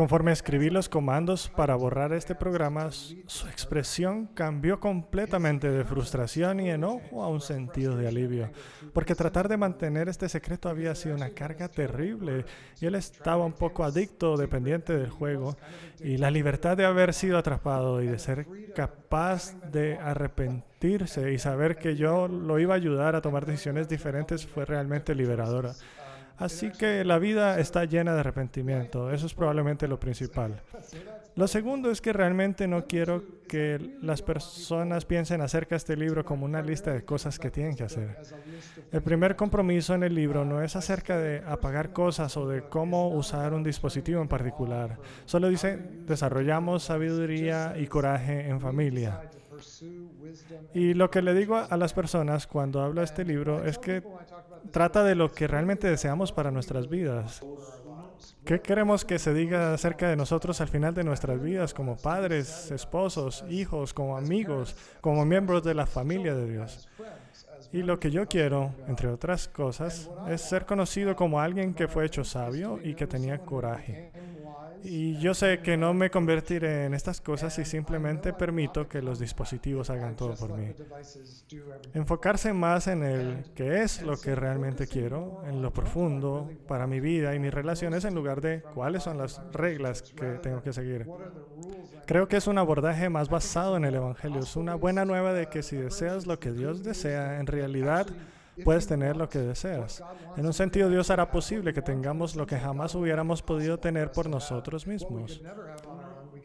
Conforme 0.00 0.32
escribí 0.32 0.70
los 0.70 0.88
comandos 0.88 1.48
para 1.48 1.74
borrar 1.74 2.12
este 2.12 2.34
programa, 2.34 2.90
su 2.90 3.48
expresión 3.48 4.28
cambió 4.28 4.80
completamente 4.80 5.68
de 5.68 5.84
frustración 5.84 6.60
y 6.60 6.70
enojo 6.70 7.22
a 7.22 7.28
un 7.28 7.40
sentido 7.40 7.96
de 7.96 8.08
alivio, 8.08 8.50
porque 8.94 9.14
tratar 9.14 9.48
de 9.48 9.56
mantener 9.56 10.08
este 10.08 10.28
secreto 10.28 10.68
había 10.68 10.94
sido 10.94 11.16
una 11.16 11.30
carga 11.30 11.68
terrible 11.68 12.46
y 12.80 12.86
él 12.86 12.94
estaba 12.94 13.44
un 13.44 13.52
poco 13.52 13.84
adicto 13.84 14.36
dependiente 14.36 14.96
del 14.96 15.10
juego 15.10 15.56
y 15.98 16.16
la 16.16 16.30
libertad 16.30 16.76
de 16.76 16.86
haber 16.86 17.12
sido 17.12 17.36
atrapado 17.36 18.00
y 18.00 18.06
de 18.06 18.18
ser 18.18 18.46
capaz 18.74 19.54
de 19.70 19.98
arrepentirse 19.98 20.69
y 20.82 21.38
saber 21.38 21.76
que 21.76 21.94
yo 21.94 22.26
lo 22.26 22.58
iba 22.58 22.72
a 22.72 22.76
ayudar 22.76 23.14
a 23.14 23.20
tomar 23.20 23.44
decisiones 23.44 23.88
diferentes 23.88 24.46
fue 24.46 24.64
realmente 24.64 25.14
liberadora. 25.14 25.74
Así 26.38 26.70
que 26.70 27.04
la 27.04 27.18
vida 27.18 27.60
está 27.60 27.84
llena 27.84 28.14
de 28.14 28.20
arrepentimiento. 28.20 29.10
Eso 29.12 29.26
es 29.26 29.34
probablemente 29.34 29.86
lo 29.86 30.00
principal. 30.00 30.62
Lo 31.36 31.46
segundo 31.46 31.90
es 31.90 32.00
que 32.00 32.14
realmente 32.14 32.66
no 32.66 32.86
quiero 32.86 33.22
que 33.46 33.78
las 34.00 34.22
personas 34.22 35.04
piensen 35.04 35.42
acerca 35.42 35.74
de 35.74 35.76
este 35.76 35.96
libro 35.96 36.24
como 36.24 36.46
una 36.46 36.62
lista 36.62 36.94
de 36.94 37.04
cosas 37.04 37.38
que 37.38 37.50
tienen 37.50 37.76
que 37.76 37.84
hacer. 37.84 38.16
El 38.90 39.02
primer 39.02 39.36
compromiso 39.36 39.94
en 39.94 40.02
el 40.02 40.14
libro 40.14 40.46
no 40.46 40.62
es 40.62 40.76
acerca 40.76 41.18
de 41.18 41.42
apagar 41.46 41.92
cosas 41.92 42.34
o 42.38 42.48
de 42.48 42.62
cómo 42.62 43.10
usar 43.10 43.52
un 43.52 43.62
dispositivo 43.62 44.22
en 44.22 44.28
particular. 44.28 44.98
Solo 45.26 45.50
dice, 45.50 45.78
desarrollamos 46.06 46.84
sabiduría 46.84 47.74
y 47.76 47.86
coraje 47.86 48.48
en 48.48 48.60
familia. 48.60 49.20
Y 50.74 50.94
lo 50.94 51.10
que 51.10 51.22
le 51.22 51.34
digo 51.34 51.56
a, 51.56 51.76
las 51.76 51.92
personas 51.92 52.46
cuando 52.46 52.82
hablo 52.82 53.00
de 53.00 53.04
este 53.04 53.24
libro 53.24 53.64
es 53.64 53.78
que 53.78 54.02
trata 54.70 55.04
de 55.04 55.14
lo 55.14 55.30
que 55.32 55.46
realmente 55.46 55.88
deseamos 55.88 56.32
para 56.32 56.50
nuestras 56.50 56.88
vidas. 56.88 57.42
¿Qué 58.44 58.60
queremos 58.60 59.04
que 59.04 59.18
se 59.18 59.32
diga 59.34 59.74
acerca 59.74 60.08
de 60.08 60.16
nosotros 60.16 60.60
al 60.60 60.68
final 60.68 60.94
de 60.94 61.04
nuestras 61.04 61.40
vidas 61.40 61.74
como 61.74 61.96
padres, 61.96 62.70
esposos, 62.70 63.44
hijos, 63.48 63.94
como 63.94 64.16
amigos, 64.16 64.76
como 65.00 65.24
miembros 65.24 65.62
de 65.62 65.74
la 65.74 65.86
familia 65.86 66.34
de 66.34 66.50
Dios? 66.50 66.88
Y 67.72 67.82
lo 67.82 68.00
que 68.00 68.10
yo 68.10 68.26
quiero, 68.26 68.74
entre 68.88 69.08
otras 69.08 69.46
cosas, 69.46 70.10
es 70.28 70.40
ser 70.40 70.66
conocido 70.66 71.14
como 71.14 71.40
alguien 71.40 71.72
que 71.74 71.86
fue 71.86 72.04
hecho 72.04 72.24
sabio 72.24 72.80
y 72.82 72.94
que 72.94 73.06
tenía 73.06 73.38
coraje. 73.38 74.10
Y 74.82 75.18
yo 75.18 75.34
sé 75.34 75.60
que 75.60 75.76
no 75.76 75.92
me 75.94 76.10
convertiré 76.10 76.86
en 76.86 76.94
estas 76.94 77.20
cosas 77.20 77.54
si 77.54 77.64
simplemente 77.64 78.32
permito 78.32 78.88
que 78.88 79.02
los 79.02 79.18
dispositivos 79.18 79.90
hagan 79.90 80.16
todo 80.16 80.34
por 80.34 80.56
mí. 80.56 80.72
Enfocarse 81.94 82.52
más 82.52 82.86
en 82.86 83.02
el 83.02 83.44
qué 83.54 83.82
es 83.82 84.02
lo 84.02 84.16
que 84.16 84.34
realmente 84.34 84.86
quiero, 84.86 85.42
en 85.46 85.62
lo 85.62 85.72
profundo 85.72 86.50
para 86.66 86.86
mi 86.86 87.00
vida 87.00 87.34
y 87.34 87.38
mis 87.38 87.52
relaciones 87.52 88.04
en 88.04 88.14
lugar 88.14 88.40
de 88.40 88.62
cuáles 88.74 89.02
son 89.02 89.18
las 89.18 89.40
reglas 89.52 90.02
que 90.02 90.26
tengo 90.42 90.62
que 90.62 90.72
seguir. 90.72 91.06
Creo 92.06 92.28
que 92.28 92.36
es 92.36 92.46
un 92.46 92.58
abordaje 92.58 93.08
más 93.08 93.28
basado 93.28 93.76
en 93.76 93.84
el 93.84 93.94
Evangelio. 93.94 94.40
Es 94.40 94.56
una 94.56 94.74
buena 94.74 95.04
nueva 95.04 95.32
de 95.32 95.46
que 95.46 95.62
si 95.62 95.76
deseas 95.76 96.26
lo 96.26 96.40
que 96.40 96.52
Dios 96.52 96.82
desea, 96.82 97.38
en 97.38 97.46
realidad 97.46 98.06
puedes 98.64 98.86
tener 98.86 99.16
lo 99.16 99.28
que 99.28 99.38
deseas. 99.38 100.02
En 100.36 100.46
un 100.46 100.52
sentido, 100.52 100.88
Dios 100.88 101.10
hará 101.10 101.30
posible 101.30 101.72
que 101.72 101.82
tengamos 101.82 102.36
lo 102.36 102.46
que 102.46 102.58
jamás 102.58 102.94
hubiéramos 102.94 103.42
podido 103.42 103.78
tener 103.78 104.12
por 104.12 104.28
nosotros 104.28 104.86
mismos. 104.86 105.40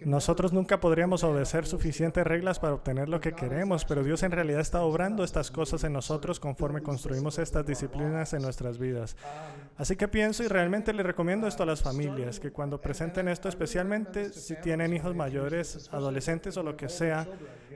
Nosotros 0.06 0.54
nunca 0.54 0.80
podríamos 0.80 1.24
obedecer 1.24 1.66
suficientes 1.66 2.24
reglas 2.26 2.60
para 2.60 2.76
obtener 2.76 3.10
lo 3.10 3.20
que 3.20 3.34
queremos, 3.34 3.86
pero 3.86 4.04
Dios 4.04 4.22
en 4.22 4.30
realidad 4.30 4.60
está 4.60 4.84
obrando 4.84 5.24
estas 5.24 5.50
cosas 5.50 5.84
en 5.84 5.94
nosotros 5.94 6.40
conforme 6.40 6.84
construimos 6.84 7.40
estas 7.40 7.66
disciplinas 7.66 8.32
en 8.34 8.44
nuestras 8.44 8.78
vidas. 8.78 9.18
Así 9.80 9.96
que 9.96 10.08
pienso 10.08 10.44
y 10.44 10.48
realmente 10.48 10.94
le 10.94 11.02
recomiendo 11.02 11.48
esto 11.48 11.64
a 11.64 11.66
las 11.66 11.82
familias, 11.82 12.40
que 12.40 12.52
cuando 12.52 12.80
presenten 12.80 13.28
esto, 13.28 13.50
especialmente 13.50 14.32
si 14.32 14.56
tienen 14.58 14.94
hijos 14.94 15.16
mayores, 15.16 15.90
adolescentes 15.92 16.56
o 16.58 16.62
lo 16.62 16.78
que 16.78 16.88
sea, 16.88 17.28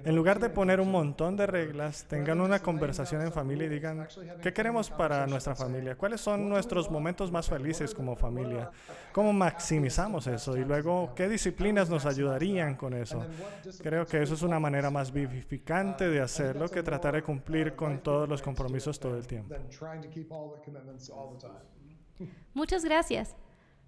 en 0.06 0.15
lugar 0.15 0.39
de 0.39 0.50
poner 0.50 0.80
un 0.80 0.92
montón 0.92 1.36
de 1.36 1.48
reglas, 1.48 2.06
tengan 2.08 2.42
una 2.42 2.60
conversación 2.60 3.22
en 3.22 3.32
familia 3.32 3.65
y 3.65 3.70
digan, 3.70 4.08
¿qué 4.42 4.54
queremos 4.54 4.89
para 4.92 5.26
nuestra 5.28 5.56
familia? 5.56 5.96
¿Cuáles 5.96 6.22
son 6.22 6.48
nuestros 6.48 6.89
momentos 6.92 7.32
más 7.32 7.50
felices 7.50 7.94
como 7.94 8.15
familia? 8.15 8.70
¿Cómo 9.12 9.34
maximizamos 9.34 10.28
eso? 10.28 10.56
Y 10.56 10.63
luego, 10.63 11.13
¿qué 11.15 11.28
disciplinas 11.28 11.89
nos 11.89 12.06
ayudarían 12.20 12.76
con 12.76 12.94
eso? 12.94 13.26
Creo 13.82 14.06
que 14.06 14.22
eso 14.22 14.34
es 14.34 14.42
una 14.42 14.60
manera 14.60 14.90
más 14.90 15.12
vivificante 15.12 16.10
de 16.10 16.22
hacerlo 16.22 16.70
que 16.70 16.84
tratar 16.84 17.16
de 17.16 17.24
cumplir 17.24 17.76
con 17.76 18.02
todos 18.02 18.28
los 18.28 18.42
compromisos 18.42 19.00
todo 19.00 19.18
el 19.18 19.26
tiempo. 19.26 19.56
Muchas 22.54 22.84
gracias. 22.84 23.36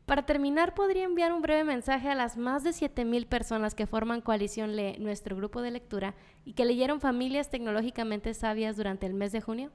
Para 0.05 0.25
terminar, 0.25 0.73
¿podría 0.73 1.03
enviar 1.03 1.31
un 1.31 1.41
breve 1.41 1.63
mensaje 1.63 2.09
a 2.09 2.15
las 2.15 2.35
más 2.35 2.63
de 2.63 2.71
7.000 2.71 3.27
personas 3.27 3.75
que 3.75 3.85
forman 3.85 4.21
Coalición 4.21 4.75
Lee, 4.75 4.97
nuestro 4.97 5.35
grupo 5.35 5.61
de 5.61 5.71
lectura, 5.71 6.15
y 6.43 6.53
que 6.53 6.65
leyeron 6.65 6.99
Familias 6.99 7.49
Tecnológicamente 7.49 8.33
Sabias 8.33 8.77
durante 8.77 9.05
el 9.05 9.13
mes 9.13 9.31
de 9.31 9.41
junio? 9.41 9.71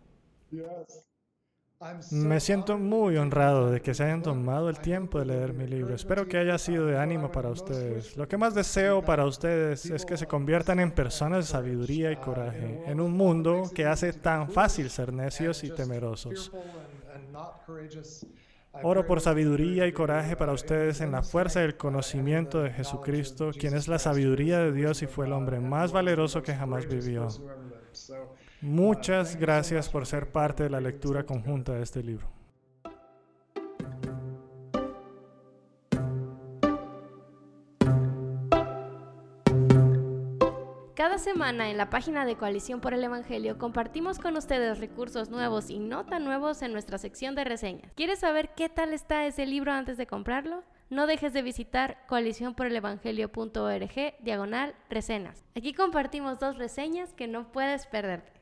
Me 2.10 2.40
siento 2.40 2.78
muy 2.78 3.18
honrado 3.18 3.70
de 3.70 3.82
que 3.82 3.92
se 3.92 4.04
hayan 4.04 4.22
tomado 4.22 4.70
el 4.70 4.78
tiempo 4.78 5.18
de 5.18 5.26
leer 5.26 5.52
mi 5.52 5.66
libro. 5.66 5.94
Espero 5.94 6.26
que 6.26 6.38
haya 6.38 6.56
sido 6.56 6.86
de 6.86 6.98
ánimo 6.98 7.30
para 7.30 7.50
ustedes. 7.50 8.16
Lo 8.16 8.26
que 8.26 8.38
más 8.38 8.54
deseo 8.54 9.04
para 9.04 9.26
ustedes 9.26 9.84
es 9.86 10.06
que 10.06 10.16
se 10.16 10.26
conviertan 10.26 10.80
en 10.80 10.90
personas 10.90 11.44
de 11.44 11.52
sabiduría 11.52 12.10
y 12.12 12.16
coraje, 12.16 12.82
en 12.86 12.98
un 13.00 13.12
mundo 13.12 13.70
que 13.74 13.84
hace 13.84 14.14
tan 14.14 14.50
fácil 14.50 14.88
ser 14.88 15.12
necios 15.12 15.64
y 15.64 15.70
temerosos. 15.70 16.50
Oro 18.82 19.06
por 19.06 19.20
sabiduría 19.20 19.86
y 19.86 19.92
coraje 19.92 20.34
para 20.34 20.52
ustedes 20.52 21.02
en 21.02 21.12
la 21.12 21.22
fuerza 21.22 21.60
del 21.60 21.76
conocimiento 21.76 22.62
de 22.62 22.70
Jesucristo, 22.70 23.50
quien 23.58 23.74
es 23.74 23.86
la 23.86 23.98
sabiduría 23.98 24.60
de 24.60 24.72
Dios 24.72 25.02
y 25.02 25.06
fue 25.06 25.26
el 25.26 25.32
hombre 25.32 25.60
más 25.60 25.92
valeroso 25.92 26.42
que 26.42 26.54
jamás 26.54 26.86
vivió. 26.86 27.28
Muchas 28.62 29.36
gracias 29.36 29.90
por 29.90 30.06
ser 30.06 30.32
parte 30.32 30.62
de 30.62 30.70
la 30.70 30.80
lectura 30.80 31.24
conjunta 31.24 31.72
de 31.72 31.82
este 31.82 32.02
libro. 32.02 32.26
Cada 40.94 41.18
semana 41.18 41.70
en 41.70 41.76
la 41.76 41.90
página 41.90 42.24
de 42.24 42.36
Coalición 42.36 42.80
por 42.80 42.94
el 42.94 43.04
Evangelio 43.04 43.58
compartimos 43.58 44.18
con 44.18 44.34
ustedes 44.36 44.78
recursos 44.78 45.28
nuevos 45.28 45.68
y 45.68 45.78
no 45.78 46.06
tan 46.06 46.24
nuevos 46.24 46.62
en 46.62 46.72
nuestra 46.72 46.96
sección 46.96 47.34
de 47.34 47.44
reseñas. 47.44 47.92
¿Quieres 47.94 48.20
saber 48.20 48.54
qué 48.56 48.70
tal 48.70 48.94
está 48.94 49.26
ese 49.26 49.44
libro 49.44 49.72
antes 49.72 49.98
de 49.98 50.06
comprarlo? 50.06 50.64
No 50.88 51.06
dejes 51.06 51.34
de 51.34 51.42
visitar 51.42 51.98
coaliciónporelevangelio.org 52.08 54.14
diagonal 54.20 54.74
reseñas. 54.88 55.44
Aquí 55.54 55.74
compartimos 55.74 56.38
dos 56.38 56.56
reseñas 56.56 57.12
que 57.12 57.28
no 57.28 57.52
puedes 57.52 57.86
perderte. 57.86 58.35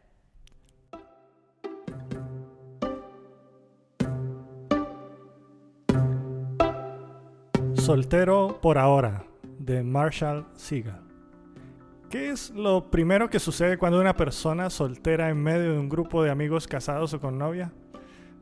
Soltero 7.84 8.60
por 8.62 8.78
ahora, 8.78 9.26
de 9.58 9.82
Marshall 9.82 10.46
Segal. 10.54 11.02
¿Qué 12.08 12.30
es 12.30 12.48
lo 12.48 12.90
primero 12.90 13.28
que 13.28 13.38
sucede 13.38 13.76
cuando 13.76 14.00
una 14.00 14.16
persona 14.16 14.70
soltera 14.70 15.28
en 15.28 15.42
medio 15.42 15.74
de 15.74 15.78
un 15.78 15.90
grupo 15.90 16.22
de 16.22 16.30
amigos 16.30 16.66
casados 16.66 17.12
o 17.12 17.20
con 17.20 17.36
novia? 17.36 17.74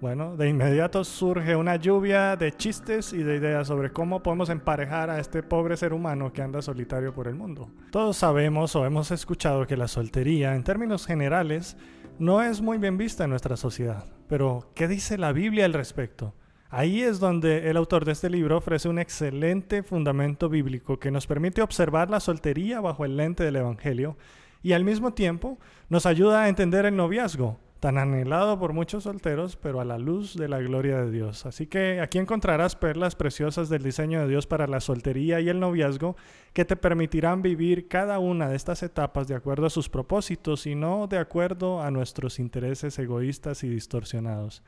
Bueno, 0.00 0.36
de 0.36 0.48
inmediato 0.48 1.02
surge 1.02 1.56
una 1.56 1.74
lluvia 1.74 2.36
de 2.36 2.52
chistes 2.52 3.12
y 3.12 3.24
de 3.24 3.34
ideas 3.34 3.66
sobre 3.66 3.90
cómo 3.90 4.22
podemos 4.22 4.48
emparejar 4.48 5.10
a 5.10 5.18
este 5.18 5.42
pobre 5.42 5.76
ser 5.76 5.92
humano 5.92 6.32
que 6.32 6.42
anda 6.42 6.62
solitario 6.62 7.12
por 7.12 7.26
el 7.26 7.34
mundo. 7.34 7.68
Todos 7.90 8.18
sabemos 8.18 8.76
o 8.76 8.86
hemos 8.86 9.10
escuchado 9.10 9.66
que 9.66 9.76
la 9.76 9.88
soltería, 9.88 10.54
en 10.54 10.62
términos 10.62 11.04
generales, 11.04 11.76
no 12.20 12.42
es 12.42 12.62
muy 12.62 12.78
bien 12.78 12.96
vista 12.96 13.24
en 13.24 13.30
nuestra 13.30 13.56
sociedad. 13.56 14.04
Pero, 14.28 14.70
¿qué 14.76 14.86
dice 14.86 15.18
la 15.18 15.32
Biblia 15.32 15.64
al 15.64 15.72
respecto? 15.72 16.36
Ahí 16.74 17.02
es 17.02 17.20
donde 17.20 17.68
el 17.68 17.76
autor 17.76 18.06
de 18.06 18.12
este 18.12 18.30
libro 18.30 18.56
ofrece 18.56 18.88
un 18.88 18.98
excelente 18.98 19.82
fundamento 19.82 20.48
bíblico 20.48 20.98
que 20.98 21.10
nos 21.10 21.26
permite 21.26 21.60
observar 21.60 22.08
la 22.08 22.18
soltería 22.18 22.80
bajo 22.80 23.04
el 23.04 23.18
lente 23.18 23.44
del 23.44 23.56
Evangelio 23.56 24.16
y 24.62 24.72
al 24.72 24.82
mismo 24.82 25.12
tiempo 25.12 25.58
nos 25.90 26.06
ayuda 26.06 26.44
a 26.44 26.48
entender 26.48 26.86
el 26.86 26.96
noviazgo, 26.96 27.58
tan 27.78 27.98
anhelado 27.98 28.58
por 28.58 28.72
muchos 28.72 29.02
solteros, 29.02 29.56
pero 29.56 29.82
a 29.82 29.84
la 29.84 29.98
luz 29.98 30.34
de 30.34 30.48
la 30.48 30.60
gloria 30.60 31.02
de 31.02 31.10
Dios. 31.10 31.44
Así 31.44 31.66
que 31.66 32.00
aquí 32.00 32.16
encontrarás 32.16 32.74
perlas 32.74 33.16
preciosas 33.16 33.68
del 33.68 33.82
diseño 33.82 34.22
de 34.22 34.28
Dios 34.28 34.46
para 34.46 34.66
la 34.66 34.80
soltería 34.80 35.40
y 35.40 35.50
el 35.50 35.60
noviazgo 35.60 36.16
que 36.54 36.64
te 36.64 36.76
permitirán 36.76 37.42
vivir 37.42 37.86
cada 37.86 38.18
una 38.18 38.48
de 38.48 38.56
estas 38.56 38.82
etapas 38.82 39.28
de 39.28 39.34
acuerdo 39.34 39.66
a 39.66 39.70
sus 39.70 39.90
propósitos 39.90 40.66
y 40.66 40.74
no 40.74 41.06
de 41.06 41.18
acuerdo 41.18 41.82
a 41.82 41.90
nuestros 41.90 42.38
intereses 42.38 42.98
egoístas 42.98 43.62
y 43.62 43.68
distorsionados. 43.68 44.62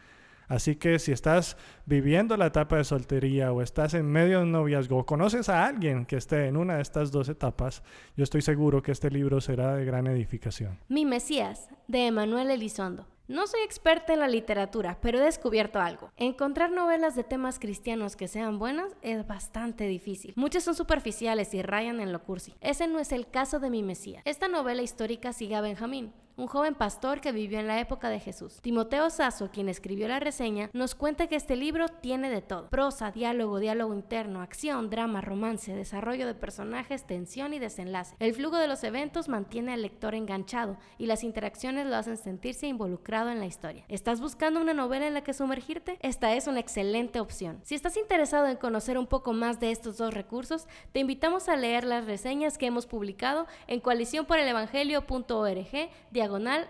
Así 0.48 0.76
que 0.76 0.98
si 0.98 1.12
estás 1.12 1.56
viviendo 1.86 2.36
la 2.36 2.46
etapa 2.46 2.76
de 2.76 2.84
soltería 2.84 3.52
o 3.52 3.62
estás 3.62 3.94
en 3.94 4.06
medio 4.06 4.38
de 4.38 4.44
un 4.44 4.52
noviazgo 4.52 4.98
o 4.98 5.06
conoces 5.06 5.48
a 5.48 5.66
alguien 5.66 6.06
que 6.06 6.16
esté 6.16 6.46
en 6.46 6.56
una 6.56 6.76
de 6.76 6.82
estas 6.82 7.10
dos 7.10 7.28
etapas, 7.28 7.82
yo 8.16 8.24
estoy 8.24 8.42
seguro 8.42 8.82
que 8.82 8.92
este 8.92 9.10
libro 9.10 9.40
será 9.40 9.74
de 9.74 9.84
gran 9.84 10.06
edificación. 10.06 10.78
Mi 10.88 11.04
Mesías, 11.04 11.68
de 11.88 12.06
Emanuel 12.06 12.50
Elizondo. 12.50 13.13
No 13.26 13.46
soy 13.46 13.62
experta 13.62 14.12
en 14.12 14.20
la 14.20 14.28
literatura, 14.28 14.98
pero 15.00 15.18
he 15.18 15.22
descubierto 15.22 15.80
algo. 15.80 16.10
Encontrar 16.18 16.70
novelas 16.70 17.16
de 17.16 17.24
temas 17.24 17.58
cristianos 17.58 18.16
que 18.16 18.28
sean 18.28 18.58
buenas 18.58 18.94
es 19.00 19.26
bastante 19.26 19.86
difícil. 19.86 20.34
Muchas 20.36 20.62
son 20.62 20.74
superficiales 20.74 21.54
y 21.54 21.62
rayan 21.62 22.00
en 22.00 22.12
lo 22.12 22.22
cursi. 22.22 22.54
Ese 22.60 22.86
no 22.86 22.98
es 22.98 23.12
el 23.12 23.26
caso 23.26 23.60
de 23.60 23.70
Mi 23.70 23.82
Mesías. 23.82 24.20
Esta 24.26 24.46
novela 24.46 24.82
histórica 24.82 25.32
sigue 25.32 25.54
a 25.54 25.62
Benjamín, 25.62 26.12
un 26.36 26.48
joven 26.48 26.74
pastor 26.74 27.20
que 27.20 27.32
vivió 27.32 27.60
en 27.60 27.66
la 27.66 27.80
época 27.80 28.10
de 28.10 28.20
Jesús. 28.20 28.58
Timoteo 28.60 29.08
Sasso, 29.08 29.50
quien 29.50 29.70
escribió 29.70 30.06
la 30.06 30.20
reseña, 30.20 30.68
nos 30.74 30.94
cuenta 30.94 31.26
que 31.26 31.36
este 31.36 31.56
libro 31.56 31.88
tiene 31.88 32.28
de 32.28 32.42
todo. 32.42 32.68
Prosa, 32.68 33.10
diálogo, 33.10 33.58
diálogo 33.58 33.94
interno, 33.94 34.42
acción, 34.42 34.90
drama, 34.90 35.22
romance, 35.22 35.74
desarrollo 35.74 36.26
de 36.26 36.34
personajes, 36.34 37.06
tensión 37.06 37.54
y 37.54 37.58
desenlace. 37.58 38.16
El 38.18 38.34
flujo 38.34 38.58
de 38.58 38.68
los 38.68 38.84
eventos 38.84 39.28
mantiene 39.28 39.72
al 39.72 39.82
lector 39.82 40.14
enganchado 40.14 40.76
y 40.98 41.06
las 41.06 41.24
interacciones 41.24 41.86
lo 41.86 41.96
hacen 41.96 42.18
sentirse 42.18 42.66
involucrado 42.66 43.13
en 43.14 43.38
la 43.38 43.46
historia. 43.46 43.84
¿Estás 43.88 44.20
buscando 44.20 44.60
una 44.60 44.74
novela 44.74 45.06
en 45.06 45.14
la 45.14 45.22
que 45.22 45.32
sumergirte? 45.32 45.98
Esta 46.00 46.34
es 46.34 46.48
una 46.48 46.58
excelente 46.58 47.20
opción. 47.20 47.60
Si 47.62 47.76
estás 47.76 47.96
interesado 47.96 48.48
en 48.48 48.56
conocer 48.56 48.98
un 48.98 49.06
poco 49.06 49.32
más 49.32 49.60
de 49.60 49.70
estos 49.70 49.98
dos 49.98 50.12
recursos, 50.12 50.66
te 50.92 50.98
invitamos 50.98 51.48
a 51.48 51.54
leer 51.56 51.84
las 51.84 52.06
reseñas 52.06 52.58
que 52.58 52.66
hemos 52.66 52.86
publicado 52.86 53.46
en 53.68 53.78
coaliciónporelevangelio.org 53.80 55.90
diagonal. 56.10 56.68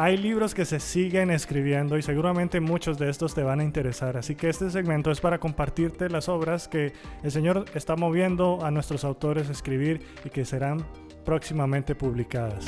Hay 0.00 0.16
libros 0.16 0.54
que 0.54 0.64
se 0.64 0.78
siguen 0.78 1.32
escribiendo 1.32 1.98
y 1.98 2.02
seguramente 2.02 2.60
muchos 2.60 2.98
de 2.98 3.10
estos 3.10 3.34
te 3.34 3.42
van 3.42 3.58
a 3.58 3.64
interesar, 3.64 4.16
así 4.16 4.36
que 4.36 4.48
este 4.48 4.70
segmento 4.70 5.10
es 5.10 5.20
para 5.20 5.40
compartirte 5.40 6.08
las 6.08 6.28
obras 6.28 6.68
que 6.68 6.92
el 7.24 7.32
Señor 7.32 7.64
está 7.74 7.96
moviendo 7.96 8.64
a 8.64 8.70
nuestros 8.70 9.02
autores 9.02 9.48
a 9.48 9.52
escribir 9.52 10.06
y 10.24 10.30
que 10.30 10.44
serán 10.44 10.86
próximamente 11.24 11.96
publicadas. 11.96 12.64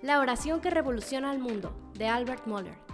La 0.00 0.20
oración 0.20 0.62
que 0.62 0.70
revoluciona 0.70 1.30
al 1.30 1.40
mundo, 1.40 1.76
de 1.92 2.08
Albert 2.08 2.46
Moller. 2.46 2.87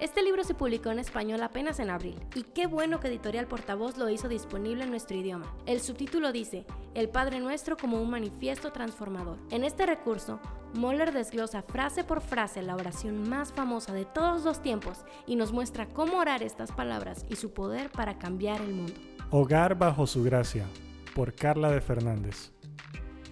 Este 0.00 0.22
libro 0.22 0.44
se 0.44 0.54
publicó 0.54 0.92
en 0.92 1.00
español 1.00 1.42
apenas 1.42 1.80
en 1.80 1.90
abril, 1.90 2.20
y 2.36 2.44
qué 2.44 2.68
bueno 2.68 3.00
que 3.00 3.08
Editorial 3.08 3.48
Portavoz 3.48 3.98
lo 3.98 4.08
hizo 4.08 4.28
disponible 4.28 4.84
en 4.84 4.90
nuestro 4.90 5.16
idioma. 5.16 5.52
El 5.66 5.80
subtítulo 5.80 6.30
dice, 6.30 6.66
El 6.94 7.08
Padre 7.08 7.40
Nuestro 7.40 7.76
como 7.76 8.00
un 8.00 8.08
manifiesto 8.08 8.70
transformador. 8.70 9.38
En 9.50 9.64
este 9.64 9.86
recurso, 9.86 10.38
Moller 10.74 11.12
desglosa 11.12 11.62
frase 11.62 12.04
por 12.04 12.20
frase 12.20 12.62
la 12.62 12.76
oración 12.76 13.28
más 13.28 13.52
famosa 13.52 13.92
de 13.92 14.04
todos 14.04 14.44
los 14.44 14.62
tiempos 14.62 15.04
y 15.26 15.34
nos 15.34 15.50
muestra 15.50 15.88
cómo 15.88 16.18
orar 16.18 16.44
estas 16.44 16.70
palabras 16.70 17.26
y 17.28 17.34
su 17.34 17.52
poder 17.52 17.90
para 17.90 18.18
cambiar 18.18 18.60
el 18.60 18.74
mundo. 18.74 18.94
Hogar 19.30 19.76
bajo 19.76 20.06
su 20.06 20.22
gracia, 20.22 20.64
por 21.12 21.34
Carla 21.34 21.72
de 21.72 21.80
Fernández. 21.80 22.52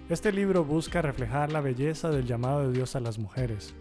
Este 0.08 0.32
libro 0.32 0.64
busca 0.64 1.00
reflejar 1.00 1.52
la 1.52 1.60
belleza 1.60 2.10
del 2.10 2.26
llamado 2.26 2.66
de 2.66 2.72
Dios 2.72 2.96
a 2.96 3.00
las 3.00 3.20
mujeres, 3.20 3.72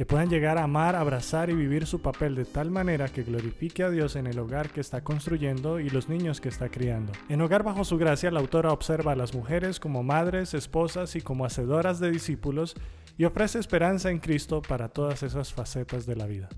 que 0.00 0.06
puedan 0.06 0.30
llegar 0.30 0.56
a 0.56 0.62
amar, 0.62 0.96
abrazar 0.96 1.50
y 1.50 1.54
vivir 1.54 1.84
su 1.84 2.00
papel 2.00 2.34
de 2.34 2.46
tal 2.46 2.70
manera 2.70 3.10
que 3.10 3.22
glorifique 3.22 3.82
a 3.82 3.90
Dios 3.90 4.16
en 4.16 4.26
el 4.26 4.38
hogar 4.38 4.70
que 4.70 4.80
está 4.80 5.04
construyendo 5.04 5.78
y 5.78 5.90
los 5.90 6.08
niños 6.08 6.40
que 6.40 6.48
está 6.48 6.70
criando. 6.70 7.12
En 7.28 7.42
Hogar 7.42 7.64
bajo 7.64 7.84
su 7.84 7.98
gracia, 7.98 8.30
la 8.30 8.40
autora 8.40 8.72
observa 8.72 9.12
a 9.12 9.14
las 9.14 9.34
mujeres 9.34 9.78
como 9.78 10.02
madres, 10.02 10.54
esposas 10.54 11.16
y 11.16 11.20
como 11.20 11.44
hacedoras 11.44 12.00
de 12.00 12.10
discípulos 12.10 12.76
y 13.18 13.26
ofrece 13.26 13.58
esperanza 13.58 14.10
en 14.10 14.20
Cristo 14.20 14.62
para 14.62 14.88
todas 14.88 15.22
esas 15.22 15.52
facetas 15.52 16.06
de 16.06 16.16
la 16.16 16.24
vida. 16.24 16.48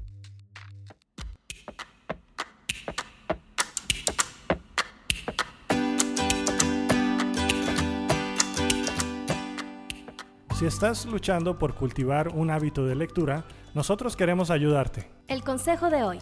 Si 10.62 10.66
estás 10.66 11.06
luchando 11.06 11.58
por 11.58 11.74
cultivar 11.74 12.28
un 12.28 12.48
hábito 12.48 12.86
de 12.86 12.94
lectura, 12.94 13.44
nosotros 13.74 14.14
queremos 14.14 14.48
ayudarte. 14.48 15.10
El 15.26 15.42
consejo 15.42 15.90
de 15.90 16.04
hoy. 16.04 16.20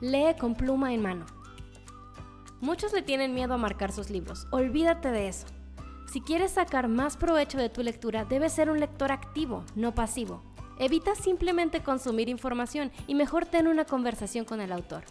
Lee 0.00 0.36
con 0.38 0.54
pluma 0.54 0.94
en 0.94 1.02
mano. 1.02 1.26
Muchos 2.60 2.92
le 2.92 3.02
tienen 3.02 3.34
miedo 3.34 3.52
a 3.54 3.58
marcar 3.58 3.90
sus 3.90 4.08
libros. 4.08 4.46
Olvídate 4.52 5.10
de 5.10 5.26
eso. 5.26 5.48
Si 6.06 6.20
quieres 6.20 6.52
sacar 6.52 6.86
más 6.86 7.16
provecho 7.16 7.58
de 7.58 7.68
tu 7.68 7.82
lectura, 7.82 8.24
debes 8.24 8.52
ser 8.52 8.70
un 8.70 8.78
lector 8.78 9.10
activo, 9.10 9.64
no 9.74 9.92
pasivo. 9.92 10.40
Evita 10.78 11.16
simplemente 11.16 11.82
consumir 11.82 12.28
información 12.28 12.92
y 13.08 13.16
mejor 13.16 13.44
ten 13.44 13.66
una 13.66 13.86
conversación 13.86 14.44
con 14.44 14.60
el 14.60 14.70
autor. 14.70 15.02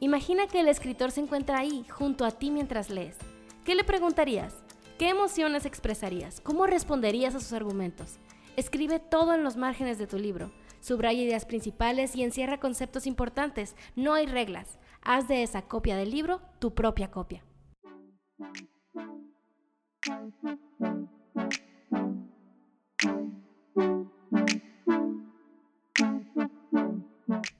Imagina 0.00 0.48
que 0.48 0.60
el 0.60 0.68
escritor 0.68 1.12
se 1.12 1.22
encuentra 1.22 1.60
ahí, 1.60 1.86
junto 1.88 2.26
a 2.26 2.30
ti 2.32 2.50
mientras 2.50 2.90
lees. 2.90 3.16
¿Qué 3.64 3.74
le 3.74 3.84
preguntarías? 3.84 4.61
¿Qué 4.98 5.08
emociones 5.08 5.66
expresarías? 5.66 6.40
¿Cómo 6.40 6.66
responderías 6.66 7.34
a 7.34 7.40
sus 7.40 7.52
argumentos? 7.52 8.18
Escribe 8.56 9.00
todo 9.00 9.34
en 9.34 9.42
los 9.42 9.56
márgenes 9.56 9.98
de 9.98 10.06
tu 10.06 10.18
libro. 10.18 10.52
Subraya 10.80 11.22
ideas 11.22 11.46
principales 11.46 12.14
y 12.14 12.22
encierra 12.22 12.60
conceptos 12.60 13.06
importantes. 13.06 13.74
No 13.96 14.14
hay 14.14 14.26
reglas. 14.26 14.78
Haz 15.02 15.28
de 15.28 15.42
esa 15.42 15.62
copia 15.62 15.96
del 15.96 16.10
libro 16.10 16.40
tu 16.58 16.74
propia 16.74 17.10
copia. 17.10 17.44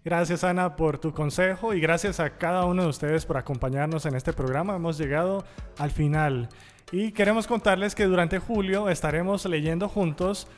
Gracias 0.04 0.44
Ana 0.44 0.76
por 0.76 0.98
tu 0.98 1.12
consejo 1.12 1.72
y 1.74 1.80
gracias 1.80 2.20
a 2.20 2.36
cada 2.36 2.66
uno 2.66 2.82
de 2.82 2.88
ustedes 2.88 3.24
por 3.24 3.38
acompañarnos 3.38 4.04
en 4.04 4.14
este 4.14 4.32
programa. 4.32 4.76
Hemos 4.76 4.98
llegado 4.98 5.44
al 5.78 5.90
final 5.90 6.48
y 6.90 7.12
queremos 7.12 7.46
contarles 7.46 7.94
que 7.94 8.04
durante 8.04 8.38
julio 8.38 8.88
estaremos 8.88 9.44
leyendo 9.46 9.88
juntos 9.88 10.48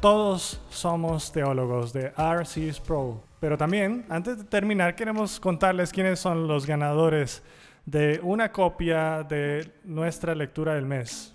Todos 0.00 0.60
somos 0.68 1.32
teólogos 1.32 1.92
de 1.92 2.12
RC's 2.16 2.80
Pro. 2.80 3.22
Pero 3.40 3.56
también, 3.56 4.04
antes 4.08 4.38
de 4.38 4.44
terminar, 4.44 4.96
queremos 4.96 5.40
contarles 5.40 5.92
quiénes 5.92 6.18
son 6.18 6.46
los 6.46 6.66
ganadores 6.66 7.42
de 7.86 8.20
una 8.22 8.52
copia 8.52 9.22
de 9.22 9.70
nuestra 9.84 10.34
lectura 10.34 10.74
del 10.74 10.86
mes. 10.86 11.34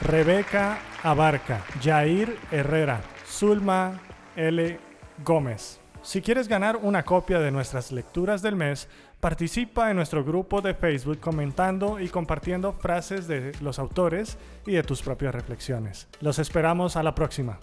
Rebeca 0.00 0.78
Abarca, 1.02 1.64
Jair 1.82 2.36
Herrera, 2.50 3.00
Zulma 3.26 4.00
L. 4.36 4.78
Gómez. 5.24 5.80
Si 6.02 6.20
quieres 6.20 6.48
ganar 6.48 6.76
una 6.76 7.04
copia 7.04 7.38
de 7.38 7.52
nuestras 7.52 7.92
lecturas 7.92 8.42
del 8.42 8.56
mes, 8.56 8.88
participa 9.22 9.88
en 9.88 9.94
nuestro 9.94 10.24
grupo 10.24 10.60
de 10.60 10.74
Facebook 10.74 11.20
comentando 11.20 12.00
y 12.00 12.08
compartiendo 12.08 12.72
frases 12.72 13.28
de 13.28 13.52
los 13.60 13.78
autores 13.78 14.36
y 14.66 14.72
de 14.72 14.82
tus 14.82 15.00
propias 15.00 15.32
reflexiones. 15.32 16.08
Los 16.20 16.40
esperamos 16.40 16.96
a 16.96 17.04
la 17.04 17.14
próxima. 17.14 17.60